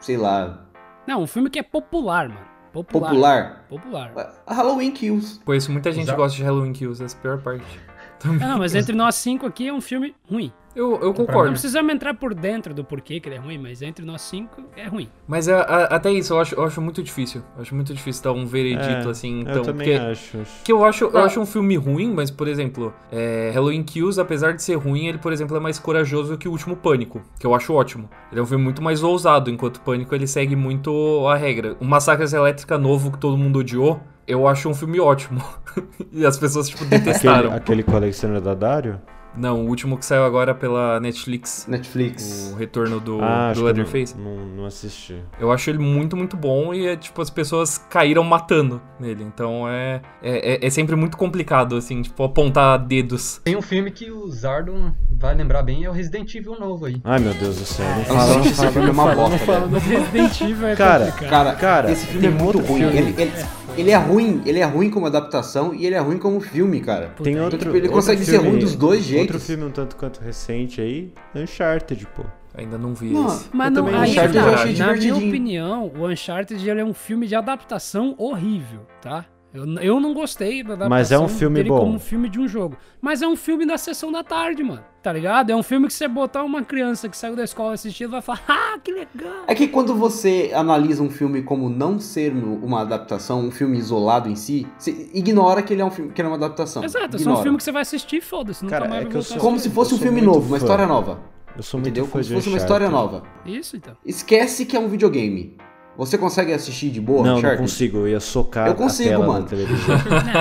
[0.00, 0.66] Sei lá,
[1.06, 2.46] Não, um filme que é popular, mano.
[2.72, 3.64] Popular.
[3.68, 4.12] popular.
[4.12, 4.42] Popular.
[4.46, 5.40] Halloween Kills.
[5.44, 7.80] Conheço muita gente gosta de Halloween Kills, essa é a pior parte.
[8.24, 10.52] Ah, não, mas entre nós cinco aqui é um filme ruim.
[10.76, 11.50] Eu, eu Não concordo.
[11.50, 14.86] precisamos entrar por dentro do porquê que ele é ruim, mas entre nós cinco é
[14.86, 15.08] ruim.
[15.26, 17.42] Mas a- a- até isso, eu acho, eu acho muito difícil.
[17.56, 19.42] Eu acho muito difícil dar um veredito, É, assim.
[19.42, 20.38] eu Então, também porque, acho.
[20.62, 24.52] que eu acho, eu acho um filme ruim, mas, por exemplo, é, Halloween Kills, apesar
[24.52, 27.54] de ser ruim, ele, por exemplo, é mais corajoso que o último Pânico, que eu
[27.56, 28.08] acho ótimo.
[28.30, 31.76] Ele é um filme muito mais ousado, enquanto Pânico ele segue muito a regra.
[31.80, 35.42] O Massacre Elétrica novo que todo mundo odiou, eu acho um filme ótimo.
[36.12, 37.52] e as pessoas, tipo, Aquele, detestaram.
[37.52, 39.00] aquele com o Alexandre Daddario?
[39.36, 41.64] Não, o último que saiu agora pela Netflix.
[41.68, 42.50] Netflix.
[42.52, 44.16] O retorno do, ah, do Leatherface.
[44.18, 45.22] não, não, não assisti.
[45.38, 49.22] Eu acho ele muito, muito bom e é tipo, as pessoas caíram matando nele.
[49.22, 53.40] Então é, é, é- é sempre muito complicado, assim, tipo, apontar dedos.
[53.44, 57.00] Tem um filme que o Zardo vai lembrar bem, é o Resident Evil novo aí.
[57.04, 57.86] Ai, meu Deus do céu.
[57.86, 59.70] Não fala, não fala, filme é não uma fala, bosta, não fala, velho.
[59.70, 59.98] não fala.
[60.00, 61.30] Resident Evil é Cara, complicado.
[61.30, 62.80] Cara, Cara, esse filme é muito ruim.
[62.80, 62.96] filme.
[62.98, 63.32] Ele, ele,
[63.80, 67.12] ele é ruim, ele é ruim como adaptação e ele é ruim como filme, cara.
[67.22, 69.46] Tem então, outro, tipo, ele outro consegue ser filme- ruim dos dois Outro jeitos.
[69.46, 72.22] filme um tanto quanto recente aí, Uncharted, pô.
[72.54, 73.44] Ainda não vi Não, esse.
[73.52, 74.46] Mas Eu não, aí Uncharted tá.
[74.48, 79.24] eu achei Na minha opinião, o Uncharted ele é um filme de adaptação horrível, tá?
[79.52, 81.78] Eu, eu não gostei da adaptação Mas é um filme dele bom.
[81.78, 82.76] como um filme de um jogo.
[83.00, 84.84] Mas é um filme da sessão da tarde, mano.
[85.02, 85.48] Tá ligado?
[85.50, 88.42] É um filme que você botar uma criança que saiu da escola assistindo vai falar,
[88.48, 89.44] ah, que legal.
[89.46, 94.28] É que quando você analisa um filme como não ser uma adaptação, um filme isolado
[94.28, 96.84] em si, você ignora que ele é um filme, que ele é uma adaptação.
[96.84, 97.42] Exato, é só um Ignora.
[97.42, 98.62] filme que você vai assistir e foda-se.
[98.62, 100.64] Nunca Cara, mais é que eu sou- Como se fosse um filme novo, uma fã.
[100.64, 101.20] história nova.
[101.56, 102.04] Eu sou muito Entendeu?
[102.04, 103.22] fã Como se fosse uma história nova.
[103.46, 103.96] Isso, então.
[104.04, 105.56] Esquece que é um videogame.
[105.98, 109.26] Você consegue assistir de boa, Não, não consigo, eu ia socar Eu consigo, a tela
[109.26, 109.40] mano.
[109.42, 109.96] da televisão.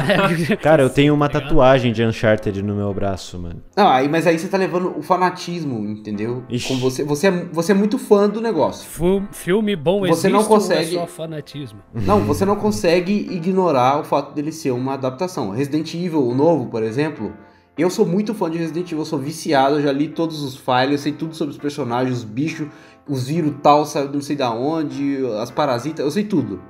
[0.62, 3.64] Cara, eu tenho uma tatuagem de Uncharted no meu braço, mano.
[3.76, 6.44] Não, aí, mas aí você tá levando o fanatismo, entendeu?
[6.48, 6.68] Ixi.
[6.68, 8.88] Como você, você, é, você é muito fã do negócio.
[8.88, 11.80] Fu- Filme bom Você existe não ou consegue- é só fanatismo?
[11.94, 15.50] Não, você não consegue ignorar o fato dele ser uma adaptação.
[15.50, 17.34] Resident Evil, o novo, por exemplo,
[17.78, 20.56] eu sou muito fã de Resident Evil, eu sou viciado, eu já li todos os
[20.56, 22.68] files, eu sei tudo sobre os personagens, os bichos,
[23.08, 26.62] os vírus tal, sabe, não sei da onde, as parasitas, eu sei tudo.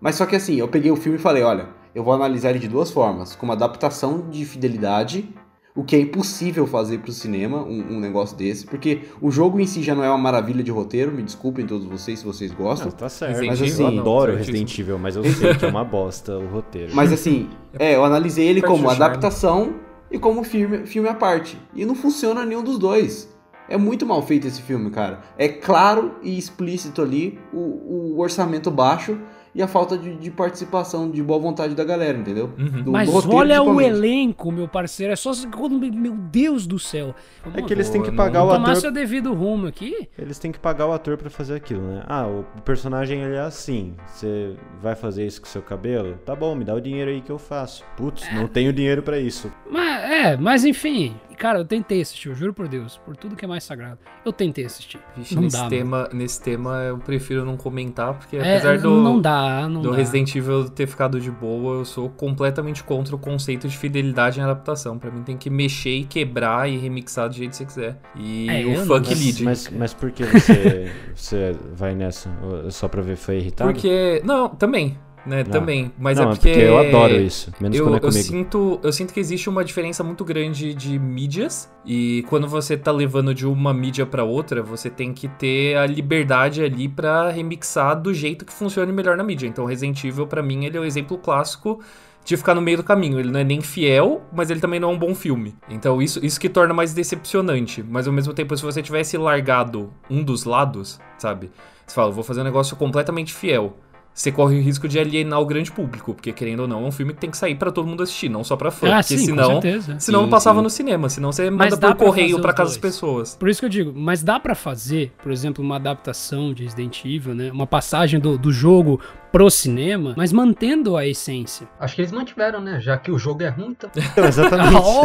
[0.00, 2.58] Mas só que assim, eu peguei o filme e falei, olha, eu vou analisar ele
[2.58, 5.28] de duas formas, como adaptação de fidelidade,
[5.74, 9.66] o que é impossível fazer pro cinema, um, um negócio desse, porque o jogo em
[9.66, 12.88] si já não é uma maravilha de roteiro, me desculpem todos vocês se vocês gostam.
[12.88, 13.44] Não, tá certo.
[13.46, 14.34] Mas assim, eu adoro.
[14.34, 16.92] Resident Evil, mas eu sei que é uma bosta o roteiro.
[16.94, 19.74] Mas assim, é, eu analisei ele como o adaptação
[20.10, 21.56] e como filme, filme à parte.
[21.72, 23.32] E não funciona nenhum dos dois.
[23.68, 25.20] É muito mal feito esse filme, cara.
[25.36, 29.18] É claro e explícito ali o, o orçamento baixo
[29.58, 32.52] e a falta de, de participação, de boa vontade da galera, entendeu?
[32.56, 32.82] Uhum.
[32.84, 35.12] Do- Mas do roteiro, olha o elenco, meu parceiro.
[35.12, 35.32] É só.
[35.68, 37.12] Meu Deus do céu.
[37.54, 38.76] É que eles têm que pagar não- o Tomar ator.
[38.80, 40.08] seu devido rumo aqui.
[40.16, 42.04] Eles têm que pagar o ator pra fazer aquilo, né?
[42.06, 43.94] Ah, o personagem ele é assim.
[44.06, 46.14] Você vai fazer isso com seu cabelo?
[46.24, 47.84] Tá bom, me dá o dinheiro aí que eu faço.
[47.96, 49.50] Putz, não tenho dinheiro pra isso.
[49.68, 51.16] Mas, é, mas enfim.
[51.36, 52.96] Cara, eu tentei assistir, eu juro por Deus.
[53.06, 53.98] Por tudo que é mais sagrado.
[54.24, 54.98] Eu tentei assistir.
[55.16, 55.62] Vixe, não nesse, dá.
[55.62, 55.70] mano.
[55.70, 59.90] tema, nesse tema eu prefiro não comentar, porque É, apesar do, não dá, não do
[59.90, 59.96] dá.
[59.96, 64.42] Resident Evil ter ficado de boa, eu sou completamente contra o conceito de fidelidade em
[64.42, 64.98] adaptação.
[64.98, 67.98] Pra mim tem que mexer e quebrar e remixar do jeito que você quiser.
[68.16, 69.14] E É, eu o não fuck gosto.
[69.24, 69.44] lead.
[69.44, 72.30] Mas, mas por que você, você vai nessa?
[72.70, 73.72] Só pra ver foi irritado?
[73.72, 74.20] Porque.
[74.24, 74.96] Não, também.
[75.28, 75.50] Né, Não.
[75.50, 75.92] também.
[75.98, 76.48] Mas não, é porque.
[76.48, 77.52] eu adoro isso.
[77.60, 78.22] Menos Eu, quando é eu, comigo.
[78.24, 82.90] sinto, eu sinto que existe uma diferença muito grande de mídias e quando você tá
[82.90, 88.00] levando de uma mídia pra outra, você tem que ter a liberdade ali pra remixar
[88.00, 89.46] do jeito que funcione melhor na mídia.
[89.46, 91.78] Então Resident Evil pra mim ele é o exemplo clássico
[92.24, 93.20] de ficar no meio do caminho.
[93.20, 95.54] Ele não é nem fiel, mas ele também não é um bom filme.
[95.68, 97.82] Então isso, isso que torna mais decepcionante.
[97.82, 101.50] Mas ao mesmo tempo, se você tivesse largado um dos lados, sabe?
[101.86, 103.76] Você fala, vou fazer um negócio completamente fiel.
[104.14, 106.92] Você corre o risco de alienar o grande público, porque querendo ou não, é um
[106.92, 108.88] filme que tem que sair pra todo mundo assistir, não só pra fã.
[108.88, 110.00] Ah, porque sim, com senão, certeza.
[110.00, 110.62] senão Sim, não passava sim.
[110.64, 113.36] no cinema, senão você manda por pra correio os casa das pessoas.
[113.36, 117.04] Por isso que eu digo, mas dá pra fazer, por exemplo, uma adaptação de Resident
[117.04, 117.50] Evil, né?
[117.52, 119.00] Uma passagem do, do jogo
[119.30, 121.68] pro cinema, mas mantendo a essência.
[121.78, 122.80] Acho que eles mantiveram, né?
[122.80, 123.90] Já que o jogo é ruim, então.
[123.94, 124.74] Então, exatamente.
[124.82, 124.98] oh,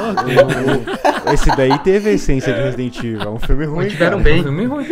[0.00, 1.32] louco!
[1.32, 3.22] Esse daí teve a essência de Resident Evil.
[3.22, 3.84] É um filme ruim.
[3.84, 4.30] Mantiveram cara.
[4.30, 4.42] É um bem.
[4.42, 4.86] filme ruim.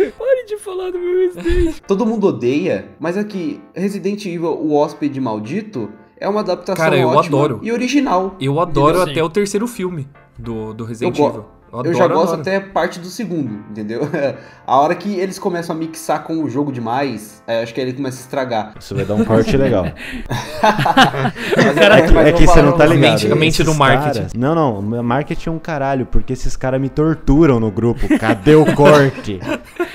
[0.51, 1.79] De falar do meu Resident.
[1.87, 5.89] Todo mundo odeia, mas aqui, Resident Evil, o hóspede maldito,
[6.19, 7.59] é uma adaptação Cara, eu ótima adoro.
[7.63, 8.35] e original.
[8.37, 9.11] Eu adoro Entendeu?
[9.13, 12.41] até o terceiro filme do, do Resident Eu go- Eu já gosto adoro.
[12.41, 14.01] até parte do segundo, entendeu?
[14.67, 17.87] a hora que eles começam a mixar com o jogo demais, é, acho que aí
[17.87, 18.73] ele começa a estragar.
[18.79, 19.85] Isso vai dar um corte legal.
[20.61, 23.11] Mas, Cara, é, mas É eu que você não tá um- ligado.
[23.23, 24.13] Mente- mente do marketing.
[24.19, 24.79] caras- Não, não.
[24.79, 28.07] o Marketing é um caralho, porque esses caras me torturam no grupo.
[28.19, 29.39] Cadê o corte?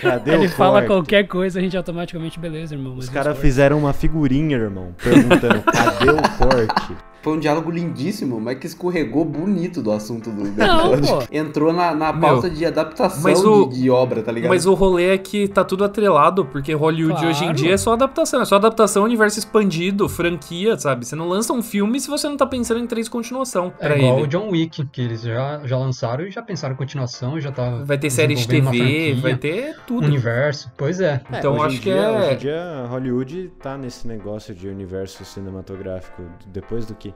[0.01, 0.87] Cadê Ele o fala corte?
[0.89, 2.95] qualquer coisa, a gente automaticamente, beleza, irmão.
[2.97, 6.97] mas Os caras fizeram uma figurinha, irmão, perguntando cadê o corte?
[7.27, 11.25] Foi um diálogo lindíssimo, mas que escorregou bonito do assunto do, Não, pô.
[11.33, 14.51] Entrou na, na Meu, pauta de adaptação mas o- de, de obra, tá ligado?
[14.51, 17.29] Mas o rolê é que tá tudo atrelado, porque Hollywood Claro.
[17.31, 18.41] hoje em dia é só adaptação.
[18.43, 21.05] É só adaptação, universo expandido, franquia, sabe?
[21.05, 23.99] Você não lança um filme se você não tá pensando em três continuação É pra
[23.99, 24.23] igual ele.
[24.23, 27.83] o John Wick, que eles já, já lançaram e já pensaram em continuação, já tá.
[27.85, 30.07] Vai ter série de TV, vai ter tudo.
[30.07, 30.71] Universo.
[30.77, 31.21] Pois é.
[31.33, 34.69] Então, hoje em acho que dia- é- Hoje em dia, Hollywood tá nesse negócio de
[34.69, 37.13] universo cinematográfico depois do que.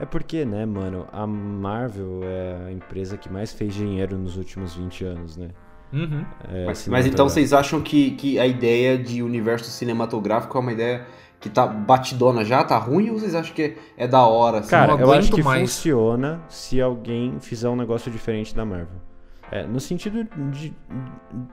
[0.00, 4.74] É porque, né, mano, a Marvel é a empresa que mais fez dinheiro nos últimos
[4.74, 5.48] 20 anos, né?
[5.92, 6.24] Uhum.
[6.50, 10.72] É, Mas, mas então vocês acham que, que a ideia de universo cinematográfico é uma
[10.72, 11.06] ideia
[11.38, 14.60] que tá batidona já, tá ruim, ou vocês acham que é da hora?
[14.60, 14.70] assim?
[14.70, 15.60] Cara, não eu acho que mais.
[15.60, 19.00] funciona se alguém fizer um negócio diferente da Marvel.
[19.52, 20.72] É, no sentido de.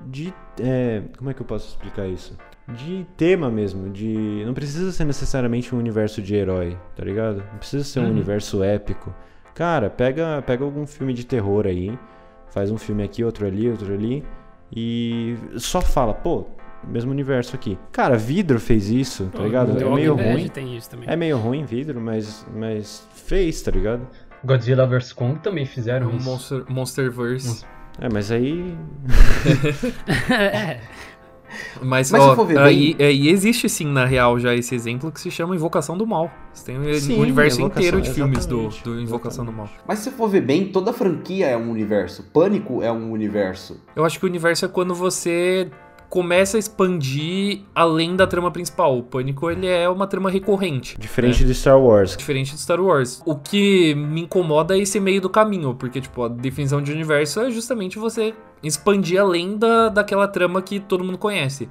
[0.08, 2.38] de é, como é que eu posso explicar isso?
[2.68, 4.44] De tema mesmo, de.
[4.46, 7.44] Não precisa ser necessariamente um universo de herói, tá ligado?
[7.52, 8.12] Não precisa ser um Uhum.
[8.12, 9.14] universo épico.
[9.54, 11.98] Cara, pega, pega algum filme de terror aí,
[12.52, 14.24] faz um filme aqui, outro ali, outro ali,
[14.74, 16.46] e só fala, pô,
[16.88, 17.78] mesmo universo aqui.
[17.92, 19.76] Cara, Vidro fez isso, tá ligado?
[19.76, 20.48] The É meio ruim.
[20.48, 21.10] tem isso também.
[21.10, 24.08] É meio ruim Vidro, mas, mas fez, tá ligado?
[24.46, 26.30] Godzilla vs Kong também É fizeram um isso.
[26.30, 27.66] Monster, Monsterverse.
[28.02, 28.76] É, mas aí.
[30.32, 30.80] é,
[31.82, 34.76] Mas, Mas ó, se for ver aí, bem- aí existe sim, na real, já esse
[34.76, 36.32] exemplo que se chama Invocação do Mal.
[36.54, 39.70] Você tem um Sim, universo Invocação, inteiro de filmes do, exatamente, do Invocação do Mal.
[39.88, 42.24] Mas se for ver bem, toda franquia é um universo.
[42.32, 43.82] Pânico é um universo.
[43.96, 45.70] Eu acho que o universo é quando você
[46.10, 48.98] começa a expandir além da trama principal.
[48.98, 50.98] O Pânico, ele é uma trama recorrente.
[51.00, 52.18] Diferente de Star Wars.
[52.18, 53.22] Diferente de Star Wars.
[53.26, 57.40] O que me incomoda é esse meio do caminho, porque, tipo, a definição de universo
[57.42, 58.34] é justamente você
[58.64, 61.70] expandir além da, daquela trama que todo mundo conhece.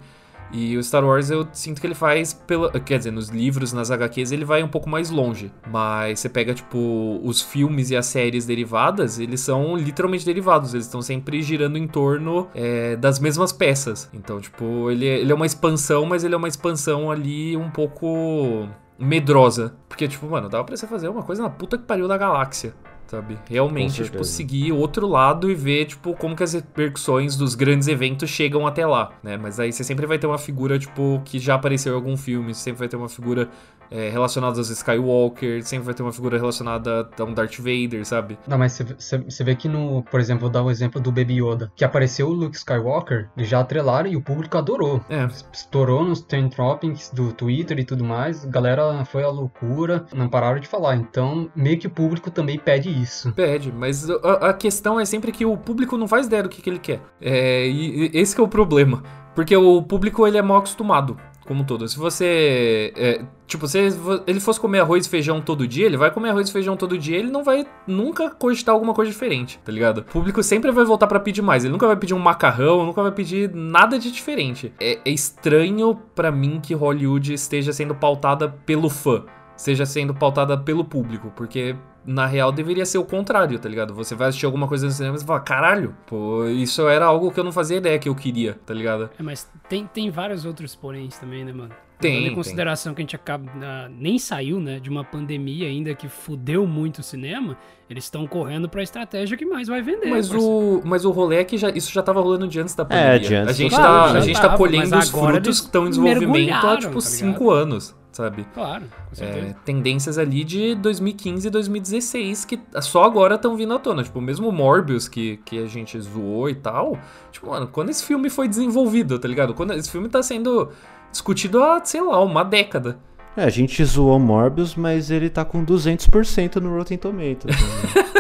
[0.53, 2.71] E o Star Wars eu sinto que ele faz pela.
[2.81, 5.53] Quer dizer, nos livros, nas HQs, ele vai um pouco mais longe.
[5.71, 10.73] Mas você pega, tipo, os filmes e as séries derivadas, eles são literalmente derivados.
[10.73, 14.09] Eles estão sempre girando em torno é, das mesmas peças.
[14.13, 17.71] Então, tipo, ele, é- ele é uma expansão, mas ele é uma expansão ali um
[17.71, 18.69] pouco
[18.99, 19.75] medrosa.
[19.89, 22.75] Porque, tipo, mano, dava pra você fazer uma coisa na puta que pariu da galáxia.
[23.09, 23.39] Sabe?
[23.49, 28.29] Realmente, tipo, seguir outro lado e ver, tipo, como que as repercussões dos grandes eventos
[28.29, 29.39] chegam até lá, né?
[29.39, 32.53] Mas aí você sempre vai ter uma figura, tipo, que já apareceu em algum filme,
[32.55, 33.49] você sempre vai ter uma figura
[33.91, 38.39] é, relacionada aos Skywalker, sempre vai ter uma figura relacionada a um Darth Vader, sabe?
[38.47, 41.73] Não, mas você vê que no, por exemplo, vou dar o exemplo do Baby Yoda,
[41.75, 45.01] que apareceu o Luke Skywalker, eles já atrelaram e o público adorou.
[45.09, 45.27] É.
[45.53, 50.29] Estourou nos trend topics do Twitter e tudo mais, a galera foi à loucura, não
[50.29, 50.97] pararam de falar.
[50.97, 53.33] Então, meio que o público também pede isso.
[53.33, 56.63] Pede, mas a, a questão é sempre que o público não faz ideia do que,
[56.63, 57.01] que ele quer.
[57.21, 59.03] É, e, e esse que é o problema.
[59.35, 61.17] Porque o público, ele é mal acostumado,
[61.49, 61.89] como todo.
[61.89, 62.93] Se você...
[62.95, 63.79] é, tipo, se
[64.27, 66.99] ele fosse comer arroz e feijão todo dia, ele vai comer arroz e feijão todo
[66.99, 69.99] dia, ele não vai nunca cogitar alguma coisa diferente, tá ligado?
[69.99, 71.65] O público sempre vai voltar pra pedir mais.
[71.65, 74.73] Ele nunca vai pedir um macarrão, nunca vai pedir nada de diferente.
[74.79, 79.25] É, é estranho pra mim que Hollywood esteja sendo pautada pelo fã.
[79.57, 81.75] Seja sendo pautada pelo público, porque
[82.05, 83.95] na real deveria ser o contrário, tá ligado?
[83.95, 87.31] Você vai assistir alguma coisa no cinema e você fala, caralho, pô, isso era algo
[87.31, 89.11] que eu não fazia ideia que eu queria, tá ligado?
[89.19, 91.71] É, mas tem, tem vários outros poréns também, né, mano?
[92.01, 92.35] Tem, em tem.
[92.35, 93.51] consideração que a gente acaba.
[93.61, 94.79] ah, nem saiu, né?
[94.79, 97.57] De uma pandemia ainda que fudeu muito o cinema.
[97.91, 100.09] Eles estão correndo pra estratégia que mais vai vender.
[100.09, 102.85] Mas o, mas o rolê é que já, isso já tava rolando de antes da
[102.85, 103.15] pandemia.
[103.15, 105.11] É, de antes a gente, do- tá, Claro, a gente tá tava, colhendo mas os
[105.11, 108.45] frutos que estão em desenvolvimento há, tipo, tá cinco anos, sabe?
[108.53, 109.47] Claro, com certeza.
[109.47, 114.03] É, tendências ali de 2015 e 2016 que só agora estão vindo à tona.
[114.03, 116.99] Tipo, mesmo o Morbius que, que a gente zoou e tal.
[117.31, 119.55] Tipo, mano, quando esse filme foi desenvolvido, tá ligado?
[119.55, 120.71] Quando esse filme tá sendo
[121.13, 122.99] discutido há, sei lá, uma década.
[123.37, 127.57] É, a gente zoou Morbius, mas ele tá com 200% no Rotten Tomatoes.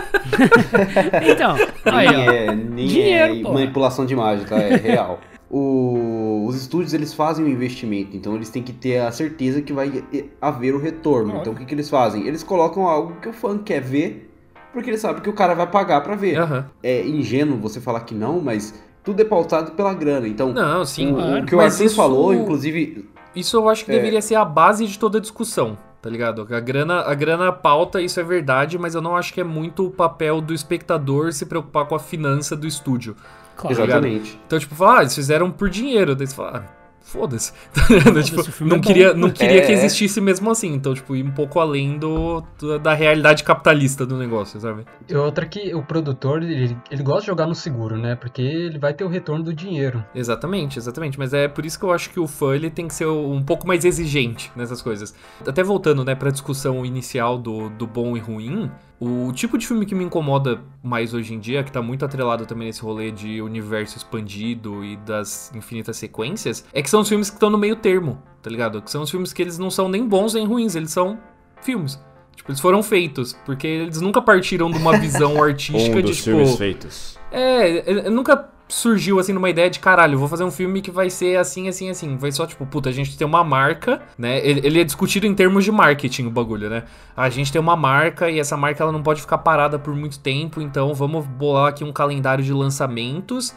[1.26, 2.30] Então, aí, Nem ó.
[2.32, 3.54] é, nem Dinheiro, é porra.
[3.54, 4.56] manipulação de imagem, tá?
[4.56, 5.18] É real.
[5.50, 9.72] O- os estúdios eles fazem o investimento, então eles têm que ter a certeza que
[9.72, 10.04] vai
[10.40, 11.38] haver o retorno.
[11.40, 12.26] Então o que, que eles fazem?
[12.26, 14.30] Eles colocam algo que o fã quer ver,
[14.72, 16.38] porque ele sabe que o cara vai pagar pra ver.
[16.38, 16.66] Aham.
[16.82, 20.28] É ingênuo você falar que não, mas tudo é pautado pela grana.
[20.28, 21.12] Então, Não, sim.
[21.12, 21.42] o, claro.
[21.42, 23.94] o que o Mas Arthur falou, inclusive, Isso eu acho que É.
[23.94, 26.46] deveria ser a base de toda a discussão, tá ligado?
[26.50, 29.86] A grana, a grana pauta, isso é verdade, mas eu não acho que é muito
[29.86, 33.14] o papel do espectador se preocupar com a finança do estúdio.
[33.58, 33.74] Claro.
[33.74, 34.40] exatamente.
[34.46, 36.14] Então, tipo, falar, ah, eles fizeram por dinheiro.
[36.14, 37.52] Daí você fala, ah, foda-se.
[37.74, 38.22] Tá ligado?
[38.22, 39.66] tipo, não é queria, não queria É.
[39.66, 40.72] que existisse mesmo assim.
[40.74, 44.84] Então, tipo, ir um pouco além do, do- da realidade capitalista do negócio, sabe?
[45.08, 48.14] E outra que o produtor, ele, ele gosta de jogar no seguro, né?
[48.14, 50.04] Porque ele vai ter o retorno do dinheiro.
[50.14, 51.18] Exatamente, exatamente.
[51.18, 53.42] Mas é por isso que eu acho que o fã ele tem que ser um
[53.42, 55.14] pouco mais exigente nessas coisas.
[55.46, 58.70] Até voltando, né, pra discussão inicial do, do bom e ruim,
[59.00, 62.46] o tipo de filme que me incomoda mais hoje em dia, que tá muito atrelado
[62.46, 67.30] também nesse rolê de universo expandido e das infinitas sequências, é que são os filmes
[67.30, 68.82] que estão no meio termo, tá ligado?
[68.82, 71.18] Que são os filmes que eles não são nem bons nem ruins, eles são
[71.62, 72.00] filmes.
[72.34, 76.16] Tipo, eles foram feitos, porque eles nunca partiram de uma visão artística um de, dos
[76.16, 76.36] tipo...
[76.36, 77.18] filmes feitos.
[77.30, 81.08] É, ele- nunca surgiu assim numa ideia de caralho, vou fazer um filme que vai
[81.08, 82.16] ser assim, assim, assim.
[82.16, 84.38] Vai só tipo, puta, a gente tem uma marca, né?
[84.46, 86.84] Ele, ele é discutido em termos de marketing o bagulho, né?
[87.16, 90.18] A gente tem uma marca e essa marca ela não pode ficar parada por muito
[90.18, 93.54] tempo, então vamos bolar aqui um calendário de lançamentos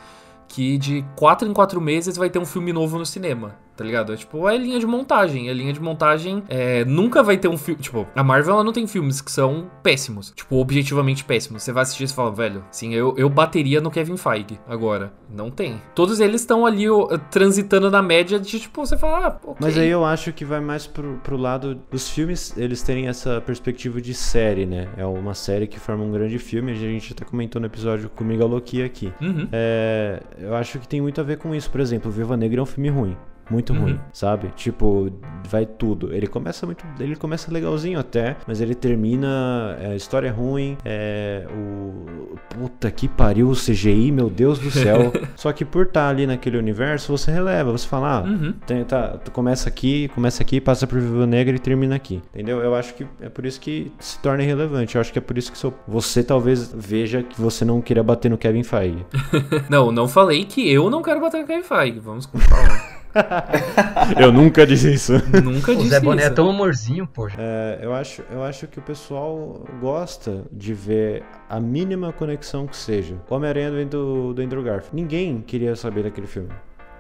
[0.47, 4.13] que de quatro em quatro meses vai ter um filme novo no cinema, tá ligado?
[4.13, 5.49] É tipo, é linha de montagem.
[5.49, 7.81] A linha de montagem é, nunca vai ter um filme.
[7.81, 10.31] Tipo, a Marvel ela não tem filmes que são péssimos.
[10.35, 11.63] Tipo, objetivamente péssimos.
[11.63, 15.11] Você vai assistir e fala, velho, sim, eu, eu bateria no Kevin Feige agora.
[15.27, 15.81] Não tem.
[15.95, 19.55] Todos eles estão ali ó, transitando na média de, tipo, você fala, ah, ok.
[19.59, 23.41] Mas aí eu acho que vai mais pro, pro lado dos filmes, eles terem essa
[23.41, 24.89] perspectiva de série, né?
[24.95, 28.23] É uma série que forma um grande filme, a gente até comentou no episódio com
[28.23, 29.11] o Megaloki aqui.
[29.19, 29.47] Uhum.
[29.51, 31.71] É, eu acho que tem muito a ver com isso.
[31.71, 33.17] Por exemplo, Viva Negra é um filme ruim.
[33.51, 33.81] Muito Uhum.
[33.81, 34.47] ruim, sabe?
[34.55, 35.11] Tipo,
[35.49, 36.13] vai tudo.
[36.13, 36.85] Ele começa muito.
[36.99, 39.77] Ele começa legalzinho até, mas ele termina.
[39.81, 40.77] É, a história é ruim.
[40.85, 41.45] É.
[41.53, 42.37] O.
[42.49, 45.11] Puta que pariu, o CGI, meu Deus do céu.
[45.35, 47.71] Só que por estar ali naquele universo, você releva.
[47.71, 48.53] Você fala, ah, Uhum.
[48.65, 52.21] tem- tá, tu começa aqui, começa aqui, passa por Viva Negra e termina aqui.
[52.33, 52.59] Entendeu?
[52.61, 54.95] Eu acho que é por isso que se torna irrelevante.
[54.95, 58.01] Eu acho que é por isso que seu- você talvez veja que você não queira
[58.03, 59.05] bater no Kevin Feige.
[59.69, 61.99] Não, não falei que eu não quero bater no Kevin Feige.
[61.99, 63.00] Vamos com calma.
[64.19, 65.13] Eu nunca disse isso.
[65.43, 66.35] Nunca O disse Zé Boné é isso.
[66.35, 67.35] tão amorzinho, poxa.
[67.39, 72.75] É, eu, acho, eu acho que o pessoal gosta de ver a mínima conexão que
[72.75, 73.15] seja.
[73.29, 74.95] O Homem-Aranha do, do, do Andrew Garfield.
[74.95, 76.55] Ninguém queria saber daquele filme, tá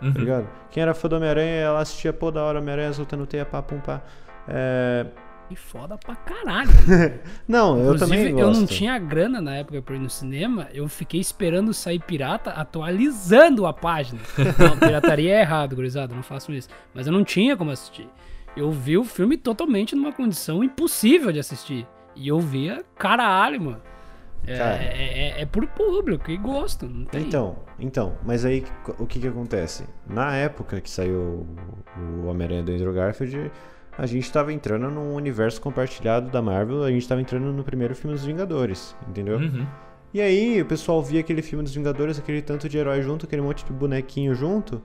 [0.05, 0.11] Uhum.
[0.11, 0.47] ligado?
[0.71, 3.79] Quem era fã do Homem-Aranha, ela assistia, pô, da hora, Homem-Aranha soltando teia, pá, pum,
[3.79, 4.01] pá.
[4.47, 5.05] É...
[5.51, 6.69] E foda pra caralho.
[7.45, 8.59] Não, eu Inclusive, também eu gosto.
[8.61, 13.65] não tinha grana na época pra ir no cinema, eu fiquei esperando sair pirata atualizando
[13.65, 14.21] a página.
[14.57, 16.69] Não, pirataria é errado, gurizada, não façam isso.
[16.93, 18.07] Mas eu não tinha como assistir.
[18.55, 21.85] Eu vi o filme totalmente numa condição impossível de assistir.
[22.15, 23.81] E eu via, caralho, mano.
[24.45, 24.75] É, Cara.
[24.83, 26.87] é, é, é por público e gosto.
[26.87, 27.21] Não tem.
[27.21, 28.63] Então, então, mas aí
[28.97, 29.85] o que que acontece?
[30.07, 31.45] Na época que saiu
[31.97, 33.51] o Homem-Aranha do Andrew Garfield,
[33.97, 37.95] a gente tava entrando num universo compartilhado da Marvel, a gente tava entrando no primeiro
[37.95, 39.37] filme dos Vingadores, entendeu?
[39.37, 39.65] Uhum.
[40.13, 43.41] E aí o pessoal via aquele filme dos Vingadores, aquele tanto de herói junto, aquele
[43.41, 44.81] monte de bonequinho junto.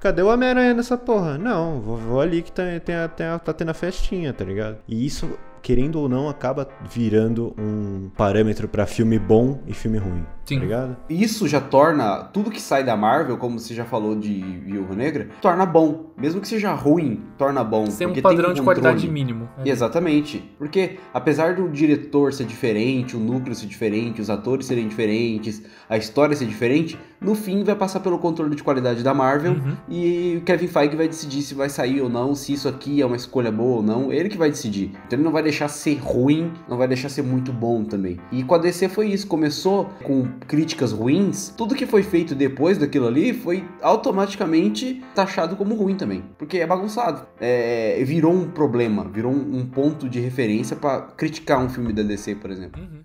[0.00, 1.36] Cadê o Homem-Aranha nessa porra?
[1.36, 4.44] Não, vou, vou ali que tá, tem a- tem a- tá tendo a festinha, tá
[4.44, 4.78] ligado?
[4.86, 5.28] E isso,
[5.60, 10.66] querendo ou não, acaba virando um parâmetro pra filme bom e filme ruim, Sim.
[10.68, 10.96] tá?
[11.10, 15.28] Isso já torna tudo que sai da Marvel, como você já falou de Viúva Negra,
[15.40, 16.06] torna bom.
[16.16, 17.84] Mesmo que seja ruim, torna bom.
[17.84, 19.48] Tem um padrão um de qualidade mínimo.
[19.64, 19.68] É.
[19.68, 20.42] Exatamente.
[20.58, 25.96] Porque apesar do diretor ser diferente, o núcleo ser diferente, os atores serem diferentes, a
[25.96, 29.76] história ser diferente, no fim vai passar pelo controle de qualidade da Marvel Uhum.
[29.88, 33.06] e o Kevin Feige vai decidir se vai sair ou não, se isso aqui é
[33.06, 34.12] uma escolha boa ou não.
[34.12, 34.90] Ele que vai decidir.
[35.06, 38.18] Então ele não vai deixar ser ruim, não vai deixar ser muito bom também.
[38.32, 39.26] E com a DC foi isso.
[39.26, 41.52] Começou com críticas ruins.
[41.56, 46.24] Tudo que foi feito depois daquilo ali foi automaticamente taxado como ruim também.
[46.38, 47.26] Porque é bagunçado.
[47.40, 52.36] É, virou um problema, virou um, ponto de referência pra criticar um filme da DC,
[52.36, 52.80] por exemplo.
[52.80, 53.02] Uhum.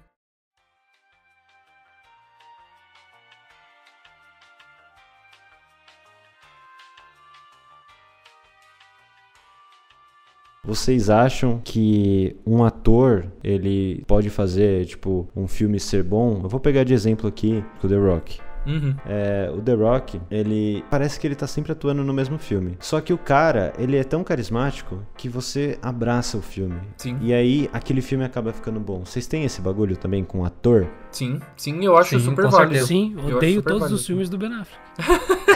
[10.66, 16.40] Vocês acham que um ator, ele pode fazer, tipo, um filme ser bom?
[16.42, 18.40] Eu vou pegar de exemplo aqui o The Rock.
[18.66, 18.96] Uhum.
[19.06, 22.78] É, o The Rock, ele parece que ele tá sempre atuando no mesmo filme.
[22.80, 26.80] Só que o cara, ele é tão carismático que você abraça o filme.
[26.96, 27.18] Sim.
[27.22, 29.04] E aí aquele filme acaba ficando bom.
[29.04, 30.88] Vocês têm esse bagulho também com ator?
[31.14, 32.58] Sim, sim, eu acho Sim, super válido.
[32.74, 32.88] certeza.
[32.88, 33.96] Sim, Eu odeio todos válido.
[33.96, 34.84] os filmes do Ben Affleck.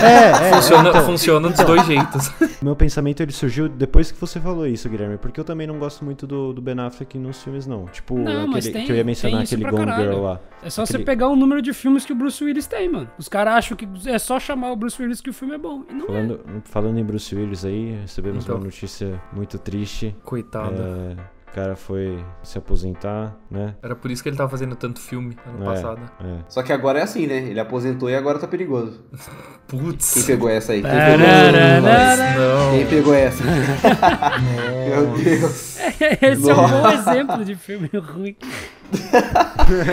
[0.00, 0.54] É, é.
[0.54, 2.30] Funciona, então, funciona dos dois jeitos.
[2.62, 6.04] meu pensamento ele surgiu depois que você falou isso, Guilherme, porque eu também não gosto
[6.04, 7.86] muito do, do Ben Affleck nos filmes não.
[7.86, 10.10] Tipo, Não, aquele tem- que eu ia mencionar aquele Gone caralho.
[10.12, 10.40] Girl lá.
[10.62, 13.10] É só Aquele- você pegar o número de filmes que o Bruce Willis tem, mano.
[13.18, 15.82] Os caras acham que é só chamar o Bruce Willis que o filme é bom.
[15.90, 16.08] E não é.
[16.08, 18.56] Falando, falando em Bruce Willis aí, recebemos Então.
[18.56, 20.14] uma notícia muito triste.
[20.24, 20.80] Coitado.
[20.80, 21.16] É,
[21.50, 23.74] o cara foi se aposentar, né?
[23.82, 26.00] Era por isso que ele tava fazendo tanto filme ano É, passado.
[26.22, 26.36] é.
[26.48, 27.36] Só que agora é assim, né?
[27.38, 29.04] Ele aposentou e agora tá perigoso.
[29.68, 30.24] Quem Putz.
[30.24, 30.82] pegou essa aí?
[30.82, 32.70] Quem pegou não.
[32.72, 33.42] Quem pegou essa?
[34.88, 35.78] Meu Deus.
[36.22, 37.10] Esse é um bom Nossa.
[37.12, 38.36] exemplo de filme ruim.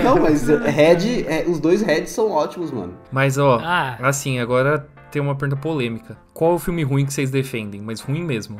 [0.03, 2.93] Não, mas Red, é, os dois Reds são ótimos, mano.
[3.12, 3.97] Mas ó, Ah.
[4.01, 6.18] assim, agora tem uma pergunta polêmica.
[6.34, 7.82] Qual é o filme ruim que vocês defendem?
[7.82, 8.60] Mas ruim mesmo.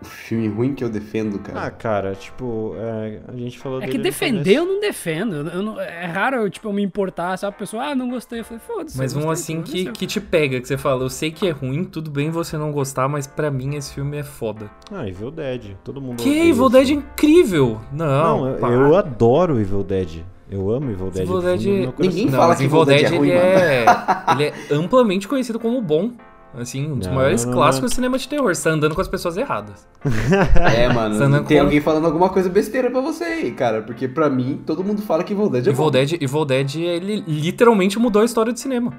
[0.00, 1.70] O filme ruim que eu defendo, Ah, cara.
[1.70, 5.36] cara, tipo, é, a gente falou É dele que defender eu não defendo.
[5.48, 7.54] Eu não- é raro eu, tipo, eu me importar, sabe?
[7.56, 8.40] A pessoa, ah, não gostei.
[8.40, 8.98] Eu falei, foda-se.
[8.98, 11.82] Mas um assim que, que te pega, que você fala, eu sei que é ruim,
[11.84, 14.70] tudo bem você não gostar, mas pra mim esse filme é foda.
[14.92, 15.74] Ah, Evil Dead.
[15.82, 17.80] Todo mundo Que Evil Dead é incrível!
[17.90, 20.24] Não, Não, eu, eu adoro Evil Dead.
[20.50, 21.22] Eu amo Evil Dead.
[21.22, 21.92] Evil Dead-.
[21.98, 23.84] Ninguém Não, fala que Evil Evil Dead Dead é ruim, ele, é,
[24.32, 26.12] ele é amplamente conhecido como bom.
[26.58, 28.54] Assim, um dos Não, maiores não, clássicos do cinema de terror.
[28.54, 29.86] Você tá andando com as pessoas erradas.
[30.74, 31.22] É, mano.
[31.22, 33.82] Anda Tem com- alguém falando alguma coisa besteira pra você aí, cara.
[33.82, 35.90] Porque pra mim, todo mundo fala que Evil Dead é Evil bom.
[35.90, 38.92] Dead, Evil Dead, ele literalmente mudou a história do cinema.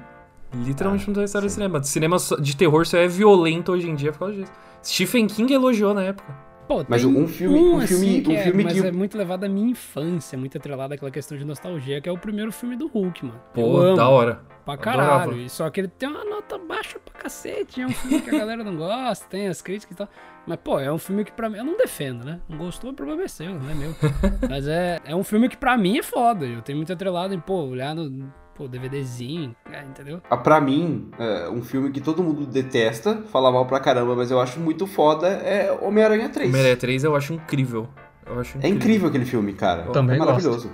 [0.54, 1.54] Literalmente Ah, mudou a história do sim.
[1.56, 1.78] cinema.
[1.78, 4.52] O cinema só- de terror só é violento hoje em dia por causa disso.
[4.84, 6.32] Stephen King elogiou na época.
[6.68, 8.86] Pô, Mas tem um filme- um, um filme- assim, que um é, filme mas que-
[8.86, 12.18] é muito levado à minha infância, muito atrelado àquela questão de nostalgia, que é o
[12.18, 13.40] primeiro filme do Hulk, mano.
[13.54, 14.40] Pô, eu amo da hora.
[14.66, 15.40] pra caralho.
[15.40, 18.38] E Só que ele tem uma nota baixa pra cacete, é um filme que a
[18.38, 20.08] galera não gosta, tem as críticas e tal.
[20.46, 22.38] Mas, pô, é um filme que pra mim, eu não defendo, né?
[22.46, 23.94] Não gostou, o problema é seu, não é meu.
[24.48, 27.40] mas é, é um filme que pra mim é foda, eu tenho muito atrelado em,
[27.40, 30.20] pô, olhar no, pô, DVDzinho, é, entendeu?
[30.28, 34.30] Ah, Pra mim, é, um filme que todo mundo detesta, fala mal pra caramba, mas
[34.32, 36.48] eu acho muito foda, é Homem-Aranha 3.
[36.50, 37.88] Homem-Aranha 3 eu acho incrível.
[38.26, 39.84] Eu acho É incrível aquele filme, cara.
[39.84, 40.70] Também é maravilhoso.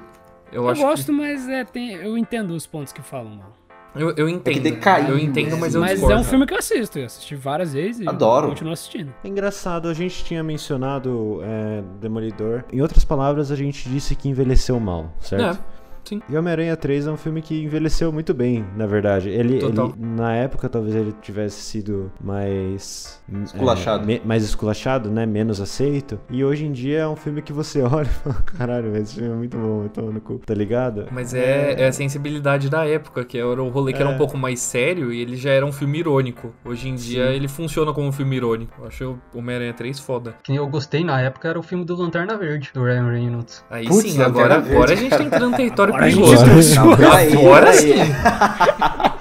[0.51, 3.53] Eu, Eu, acho gosto, mas é, tem, eu entendo os pontos que falam mal.
[3.93, 4.03] Que...
[4.03, 4.61] Eu, eu entendo.
[4.61, 6.17] decaiu, eu entendo, mas eu Mas discordo.
[6.17, 8.49] é um filme que eu assisto, eu assisti várias vezes e Adoro.
[8.49, 9.15] continuo assistindo.
[9.23, 12.65] É engraçado, a gente tinha mencionado é, Demolidor.
[12.73, 15.57] Em outras palavras, a gente disse que envelheceu mal, certo?
[15.61, 15.65] É,
[16.05, 16.21] sim.
[16.29, 19.29] E Homem-Aranha 3 é um filme que envelheceu muito bem, na verdade.
[19.31, 19.87] Ele, Total.
[19.97, 23.23] ele- na época, talvez ele tivesse sido mais.
[23.45, 24.03] Esculachado.
[24.05, 25.25] é, me- mais esculachado, né?
[25.27, 26.19] Menos aceito.
[26.31, 29.31] E hoje em dia é um filme que você olha e fala: caralho, esse filme
[29.31, 31.07] é muito bom, eu tô no cu, tá ligado?
[31.11, 34.15] Mas é, é a sensibilidade da época, que era o rolê que era É.
[34.15, 36.53] um pouco mais sério e ele já era um filme irônico.
[36.65, 38.75] Hoje em dia ele funciona como um filme irônico.
[38.81, 40.35] Eu acho o Homem-Aranha 3 foda.
[40.43, 43.65] Quem eu gostei na época era o filme do Lanterna Verde, do Ryan Reynolds.
[43.71, 46.25] Aí Putz, sim, agora, Verde, agora a gente tá entrando em território Agora a gente
[46.27, 46.81] perigoso.
[46.81, 47.95] Agora- sim.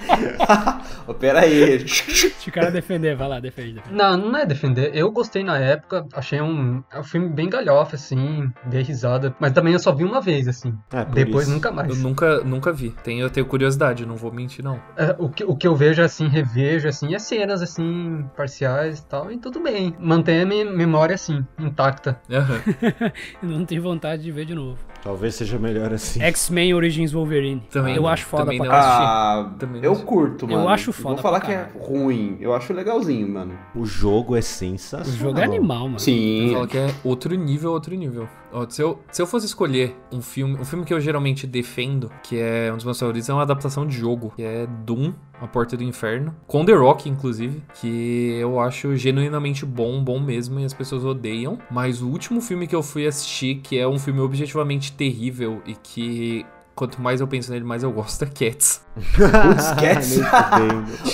[1.05, 1.79] Ô, Pera aí.
[1.79, 3.73] Deixa o cara defender, vai lá, defende.
[3.73, 3.95] defende.
[3.95, 4.91] Não, não é defender.
[4.93, 9.35] Eu gostei na época, achei um, é um filme bem galhofa, assim, dei risada.
[9.39, 10.73] Mas também eu só vi uma vez, assim.
[10.93, 11.53] É, Depois isso.
[11.53, 11.89] nunca mais.
[11.89, 12.91] Eu nunca, nunca vi.
[13.03, 14.79] Tenho, eu tenho curiosidade, não vou mentir, não.
[14.95, 19.05] É, o, que, o que eu vejo, assim, revejo, assim, é cenas, assim, parciais e
[19.05, 19.95] tal, e tudo bem.
[19.99, 22.19] Mantém a minha memória, assim, intacta.
[23.43, 24.77] Eu não tenho vontade de ver de novo.
[25.03, 26.21] Talvez seja melhor assim.
[26.21, 27.61] X-Men Origins Wolverine.
[27.69, 29.49] Também eu acho foda também pra caralho.
[29.59, 30.69] Ah, eu curto, Eu mano.
[30.69, 32.37] acho Não foda Vou falar pra que é ruim.
[32.39, 33.53] Eu acho legalzinho, mano.
[33.75, 35.19] O jogo é O sensacional.
[35.19, 35.95] jogo é animal, mano.
[35.95, 36.51] Eu Sim.
[36.53, 38.27] falo que é outro nível, outro nível.
[38.55, 42.11] Ó, se, eu, se eu fosse escolher um filme, um filme que eu geralmente defendo,
[42.21, 45.47] que é um dos meus favoritos, é uma adaptação de jogo, que é Doom, A
[45.47, 50.65] Porta do Inferno, com The Rock, inclusive, que eu acho genuinamente bom, bom mesmo, e
[50.65, 51.57] as pessoas odeiam.
[51.71, 55.75] Mas o último filme que eu fui assistir, que é um filme objetivamente terrível e
[55.75, 56.45] que.
[56.75, 58.81] Quanto mais eu penso nele, mais eu gosto, é Cats.
[58.95, 60.19] Putz, Cats.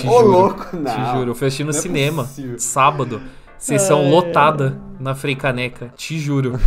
[0.07, 0.85] Ô, louco, não.
[0.85, 2.59] Te juro, eu fui assistir no Não é cinema, possível.
[2.59, 3.21] sábado.
[3.57, 5.91] Sessão Ai, lotada na Frei Caneca.
[5.95, 6.59] Te juro.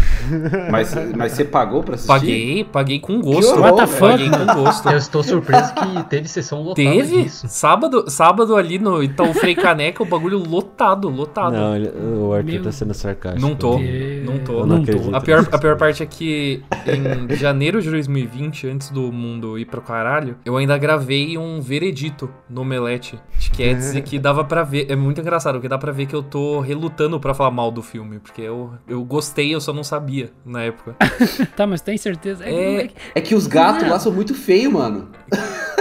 [0.70, 2.08] Mas, mas você pagou pra assistir?
[2.08, 3.50] Paguei, paguei com gosto.
[3.52, 4.88] horror, What the fuck, paguei com gosto.
[4.88, 7.22] Eu estou surpreso que teve sessão lotada Teve?
[7.24, 7.46] disso.
[7.48, 11.52] Sábado, sábado ali no Itaú Frei Caneca, o bagulho lotado, lotado.
[11.52, 13.46] Não, ele- o Arthur Meu tá sendo sarcástico.
[13.46, 14.66] Não tô, não tô.
[14.66, 15.14] Não não tô.
[15.16, 19.66] A pior, a pior parte é que em janeiro de 2020, antes do mundo ir
[19.66, 24.62] pro caralho, eu ainda gravei um veredito no Omelete de Cats e que dava pra
[24.62, 24.86] ver.
[24.90, 27.82] É muito engraçado, porque dá pra ver que eu tô relutando pra falar mal do
[27.82, 30.96] filme, porque eu, eu gostei, eu só não sabia na época.
[31.56, 32.44] Tá, mas tem certeza?
[32.46, 35.10] É- que- É que os gatos lá são muito feios, mano.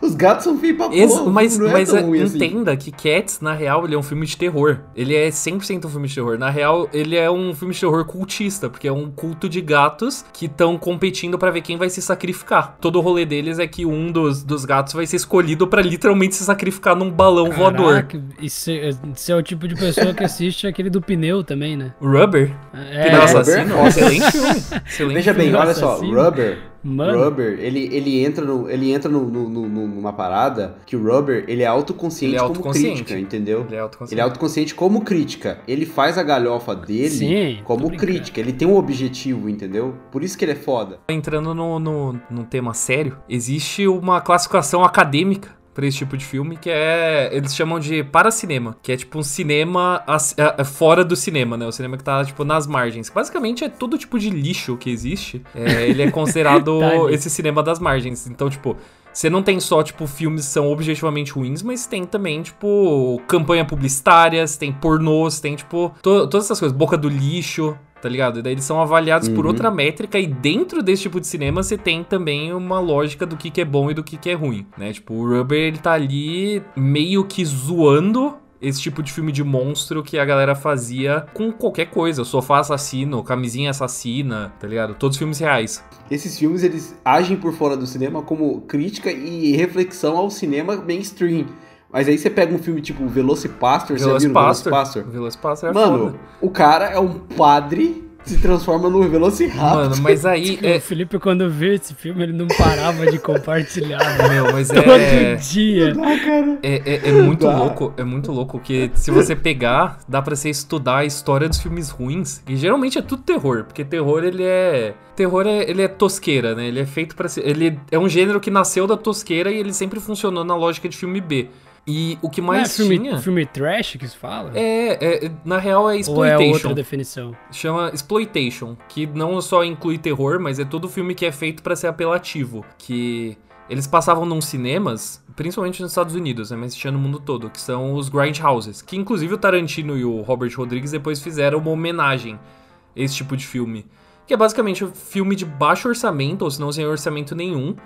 [0.00, 2.36] Os gatos são feios pra Ex- porra, mas não é mas tão é, ruim assim.
[2.36, 4.78] entenda que Cats, na real, ele é um filme de terror.
[4.96, 6.38] Ele é 100% um filme de terror.
[6.38, 10.24] Na real, ele é um filme de terror cultista, porque é um culto de gatos
[10.32, 12.76] que estão competindo pra ver quem vai se sacrificar.
[12.80, 16.34] Todo o rolê deles é que um dos, dos gatos vai ser escolhido pra literalmente
[16.34, 17.94] se sacrificar num balão voador.
[17.94, 21.76] Caraca, isso, é- isso é o tipo de pessoa que assiste aquele do pneu também,
[21.76, 21.92] né?
[22.00, 22.52] Rubber?
[22.72, 23.74] É, Pneu Rubber assassino?
[23.74, 23.88] é foda.
[23.88, 24.82] Excelente filme.
[24.86, 25.58] Excelente Veja bem, filme.
[25.58, 25.96] olha só.
[26.00, 27.24] Rubber, Mano.
[27.24, 31.02] Rubber, ele, ele entra, no, ele entra no, no- no- no- numa parada que o
[31.02, 33.04] Rubber, ele é autoconsciente, Ele é como autoconsciente.
[33.04, 33.64] crítica, entendeu?
[33.66, 34.14] Ele é autoconsciente.
[34.14, 35.58] Ele é autoconsciente como crítica.
[35.68, 38.40] Ele faz a galhofa dele Sim, como crítica.
[38.40, 39.94] Ele tem um objetivo, entendeu?
[40.10, 40.98] Por isso que ele é foda.
[41.08, 46.56] Entrando no, no, num tema sério, existe uma classificação acadêmica pra esse tipo de filme
[46.58, 47.30] que é.
[47.32, 51.56] Eles chamam de paracinema, que é tipo um cinema as- é, é fora do cinema,
[51.56, 51.66] né?
[51.66, 53.08] O cinema que tá, tipo, nas margens.
[53.08, 55.42] Basicamente é todo tipo de lixo que existe.
[55.54, 58.26] É, ele é considerado Tá esse cinema das margens.
[58.26, 58.76] Então, tipo.
[59.12, 63.64] Você não tem só, tipo, filmes que são objetivamente ruins, mas tem também, tipo, campanha
[63.64, 68.38] publicitária, tem pornôs, tem, tipo, to- todas essas coisas, boca do lixo, tá ligado?
[68.38, 69.50] E daí eles são avaliados por Uhum.
[69.50, 73.50] outra métrica e dentro desse tipo de cinema você tem também uma lógica do que,
[73.50, 74.92] que é bom e do que, que é ruim, né?
[74.92, 80.02] Tipo, o Rubber, ele tá ali meio que zoando esse tipo de filme de monstro
[80.02, 82.24] que a galera fazia com qualquer coisa.
[82.24, 84.94] Sofá assassino, camisinha assassina, tá ligado?
[84.94, 85.82] Todos filmes reais.
[86.10, 91.46] Esses filmes, eles agem por fora do cinema como crítica e reflexão ao cinema mainstream.
[91.92, 94.72] Mas aí você pega um filme tipo Velocipastor, você já viu Velocipastor.
[94.72, 95.04] Velocipastor?
[95.10, 96.18] Velocipastor é Mano, foda.
[96.40, 99.62] o cara é um padre, se transforma no Velociraptor.
[99.62, 100.80] Mano, mas aí O é...
[100.80, 104.00] Felipe, quando viu esse filme, ele não parava de compartilhar.
[104.28, 105.34] Meu, mas Todo é...
[105.36, 105.92] dia.
[105.92, 106.58] Ah, cara.
[106.62, 107.56] É, é, é muito Dá.
[107.56, 111.60] louco, é muito louco, que se você pegar, dá pra você estudar a história dos
[111.60, 114.94] filmes ruins, e geralmente é tudo terror, porque terror ele é...
[115.16, 116.66] Terror é, ele é tosqueira, né?
[116.66, 117.46] Ele é feito pra ser...
[117.46, 120.96] Ele é um gênero que nasceu da tosqueira e ele sempre funcionou na lógica de
[120.96, 121.48] filme B.
[121.86, 123.18] E o que Não é mais filme, tinha...
[123.18, 124.52] filme trash que se fala?
[124.54, 126.52] É, é, na real é Ou é exploitation.
[126.52, 127.36] outra definição?
[127.50, 131.74] Chama exploitation, que não só inclui terror, mas é todo filme que é feito pra
[131.74, 133.36] ser apelativo, que
[133.68, 137.60] eles passavam num cinemas, principalmente nos Estados Unidos, né, mas tinha no mundo todo, que
[137.60, 142.34] são os grindhouses, que inclusive o Tarantino e o Robert Rodrigues depois fizeram uma homenagem
[142.34, 143.86] a esse tipo de filme,
[144.26, 147.76] que é basicamente um filme de baixo orçamento, ou se não sem orçamento nenhum,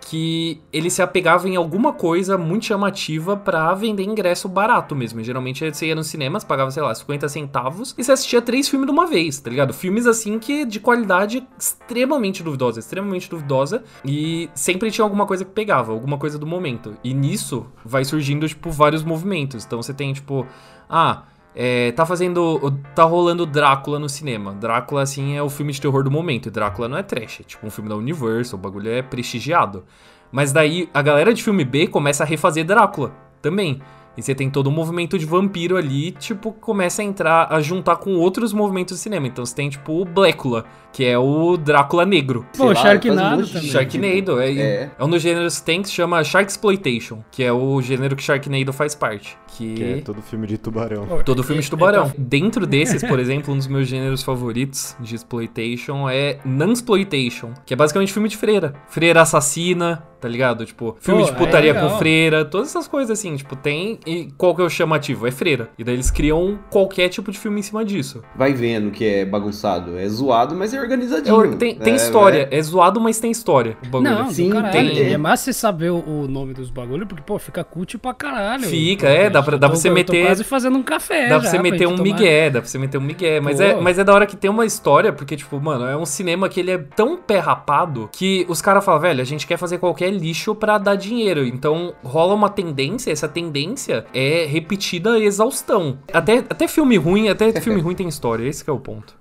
[0.00, 5.22] que ele se apegava em alguma coisa muito chamativa pra vender ingresso barato mesmo.
[5.22, 8.86] Geralmente você ia nos cinemas, pagava, sei lá, 50 centavos e você assistia três filmes
[8.86, 9.72] de uma vez, tá ligado?
[9.72, 15.50] Filmes assim que de qualidade extremamente duvidosa, extremamente duvidosa e sempre tinha alguma coisa que
[15.50, 16.96] pegava, alguma coisa do momento.
[17.04, 19.64] E nisso vai surgindo, tipo, vários movimentos.
[19.64, 20.46] Então você tem, tipo,
[20.88, 21.24] ah.
[21.54, 22.78] É, tá fazendo.
[22.94, 24.52] Tá rolando Drácula no cinema.
[24.54, 26.46] Drácula, assim, é o filme de terror do momento.
[26.46, 29.84] E Drácula não é trash, é tipo um filme da Universal, o bagulho é prestigiado.
[30.30, 33.80] Mas daí a galera de filme B começa a refazer Drácula também.
[34.20, 37.96] E você tem todo um movimento de vampiro ali, tipo, começa a entrar, a juntar
[37.96, 39.26] com outros movimentos de cinema.
[39.26, 42.46] Então você tem, tipo, o Blécula, que é o Drácula negro.
[42.52, 43.68] Sei Pô, lá, Sharknado também.
[43.68, 44.90] Sharknado, é, É.
[44.98, 48.22] é um dos gêneros que tem que se chama Sharksploitation, que é o gênero que
[48.22, 49.36] Sharknado faz parte.
[49.56, 51.06] Que, Que é todo filme de tubarão.
[51.24, 52.06] Todo filme de É, tubarão.
[52.06, 57.74] então- Dentro desses, por exemplo, um dos meus gêneros favoritos de exploitation é Nunsploitation, que
[57.74, 58.74] é basicamente filme de freira.
[58.88, 60.64] Freira assassina, tá ligado?
[60.66, 63.98] Tipo, filme Pô, de putaria é com freira, todas essas coisas assim, tipo, tem.
[64.06, 65.26] E qual que é o chamativo?
[65.26, 65.70] É freira.
[65.78, 68.22] E daí eles criam qualquer tipo de filme em cima disso.
[68.36, 69.98] Vai vendo que é bagunçado.
[69.98, 71.34] É zoado, mas é É organizadinho.
[71.34, 72.48] or- tem, tem É, história.
[72.50, 72.62] É.
[72.62, 73.76] zoado, mas tem história.
[73.84, 74.10] O bagulho.
[74.10, 74.72] Não, Sim, caralho.
[74.72, 78.64] tem- É massa você saber o, nome dos bagulhos, porque, pô, fica cult pra caralho.
[78.64, 81.28] Fica, é, dá pra- dá tô- pra você eu meter- Tô quase fazendo um café.
[81.28, 82.02] Dá pra já você meter um tomar.
[82.02, 83.40] migué, dá pra você meter um migué.
[83.40, 83.62] Mas Pô.
[83.62, 86.48] é, mas é da hora que tem uma história, porque, tipo, mano, é um cinema
[86.48, 89.78] que ele é tão pé rapado que os caras falam, velho, a gente quer fazer
[89.78, 91.44] qualquer lixo pra dar dinheiro.
[91.44, 95.98] Então rola uma tendência, essa tendência é repetida exaustão.
[96.12, 99.19] Até, até filme ruim, até filme ruim tem história, esse que é o ponto.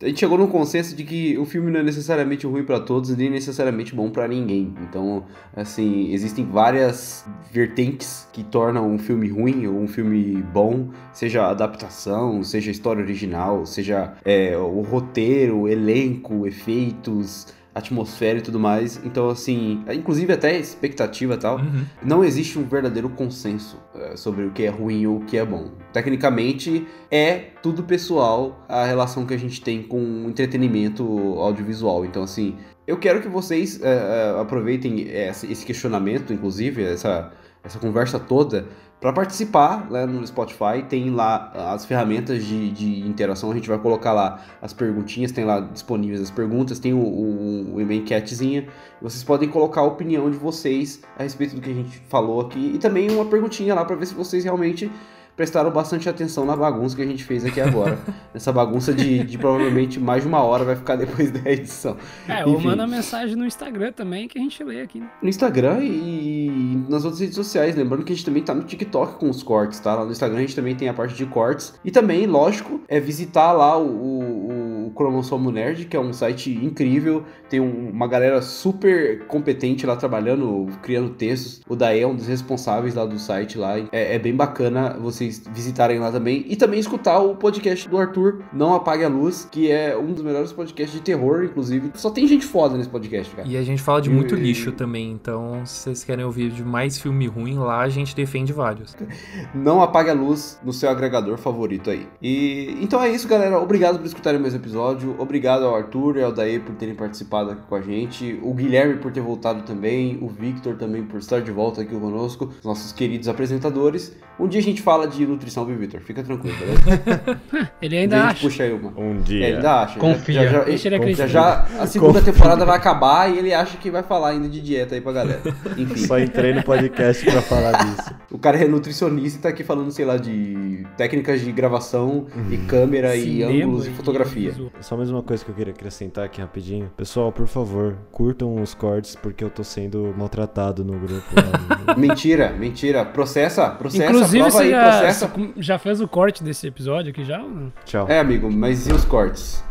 [0.00, 3.16] A gente chegou num consenso de que o filme não é necessariamente ruim pra todos,
[3.16, 4.72] nem necessariamente bom pra ninguém.
[4.82, 5.24] Então,
[5.56, 12.44] assim, existem várias vertentes que tornam um filme ruim ou um filme bom, seja adaptação,
[12.44, 19.00] seja história original, seja é, o roteiro, elenco, efeitos, atmosfera e tudo mais.
[19.04, 21.58] Então, assim, inclusive até expectativa e tal.
[21.58, 21.84] Uhum.
[22.02, 25.44] Não existe um verdadeiro consenso eh, sobre o que é ruim ou o que é
[25.44, 25.70] bom.
[25.92, 31.04] Tecnicamente, é tudo pessoal a relação que a gente tem com o entretenimento
[31.38, 32.04] audiovisual.
[32.04, 32.56] Então, assim,
[32.88, 37.30] eu quero que vocês é, aproveitem esse questionamento, inclusive, essa,
[37.62, 38.66] essa conversa toda,
[38.98, 40.82] para participar né, no Spotify.
[40.88, 45.44] Tem lá as ferramentas de, de interação, a gente vai colocar lá as perguntinhas, tem
[45.44, 48.66] lá disponíveis as perguntas, tem o, o, o e-mail enquetezinha.
[49.02, 52.72] Vocês podem colocar a opinião de vocês a respeito do que a gente falou aqui
[52.74, 54.90] e também uma perguntinha lá para ver se vocês realmente
[55.38, 57.96] prestaram bastante atenção na bagunça que a gente fez aqui agora.
[58.34, 61.96] Essa bagunça de, de, provavelmente mais de uma hora vai ficar depois da edição.
[62.26, 64.98] É, ou manda mensagem no Instagram também que a gente lê aqui.
[64.98, 65.08] Né?
[65.22, 67.76] No Instagram e nas outras redes sociais.
[67.76, 69.94] Lembrando que a gente também tá no TikTok com os cortes, tá?
[69.94, 71.78] Lá no Instagram a gente também tem a parte de cortes.
[71.84, 74.48] E também, lógico, é visitar lá o, o,
[74.88, 77.24] o Cromossomo Nerd, que é um site incrível.
[77.48, 81.60] Tem um, uma galera super competente lá trabalhando, criando textos.
[81.68, 83.78] O Dae é um dos responsáveis lá do site lá.
[83.92, 86.44] É, é bem bacana vocês vocês visitarem lá também.
[86.48, 90.22] E também escutar o podcast do Arthur, Não Apague a Luz, que é um dos
[90.22, 91.90] melhores podcasts de terror, inclusive.
[91.94, 93.46] Só tem gente foda nesse podcast, cara.
[93.46, 94.40] E a gente fala de muito e...
[94.40, 98.52] lixo também, então se vocês querem ouvir de mais filme ruim, lá a gente defende
[98.52, 98.96] vários.
[99.54, 102.06] Não apague a luz no seu agregador favorito aí.
[102.22, 103.58] E então é isso, galera.
[103.58, 104.77] Obrigado por escutarem mais episódio.
[105.18, 108.38] Obrigado ao Arthur e ao Daí por terem participado aqui com a gente.
[108.42, 110.18] O Guilherme por ter voltado também.
[110.20, 112.52] O Victor também por estar de volta aqui conosco.
[112.64, 114.16] Nossos queridos apresentadores.
[114.38, 116.00] Um dia a gente fala de nutrição, viu, Vitor?
[116.00, 117.40] Fica tranquilo, beleza?
[117.82, 118.40] ele ainda acha.
[118.40, 118.92] puxa aí uma.
[118.96, 119.44] Um dia.
[119.44, 119.98] É, ele ainda acha.
[119.98, 120.44] Confia.
[120.44, 122.32] Já, já, Deixa ele já, já, a segunda Confia.
[122.32, 125.42] temporada vai acabar e ele acha que vai falar ainda de dieta aí pra galera.
[125.76, 126.06] Enfim.
[126.06, 128.18] Só entrei no podcast pra falar disso.
[128.30, 132.56] O cara é nutricionista e tá aqui falando, sei lá, de técnicas de gravação e
[132.56, 132.66] uhum.
[132.66, 134.54] câmera Cinema e ângulos e fotografia.
[134.80, 136.90] Só mais uma coisa que eu queria acrescentar aqui rapidinho.
[136.96, 141.26] Pessoal, por favor, curtam os cortes porque eu tô sendo maltratado no grupo.
[141.96, 143.04] mentira, mentira.
[143.04, 145.32] Processa, processa, Inclusive, prova aí, já, processa.
[145.56, 147.44] Já fez o corte desse episódio aqui já?
[147.84, 148.06] Tchau.
[148.08, 149.62] É, amigo, mas e os cortes?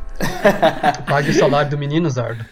[1.07, 2.45] Pague o salário do menino, Zardo.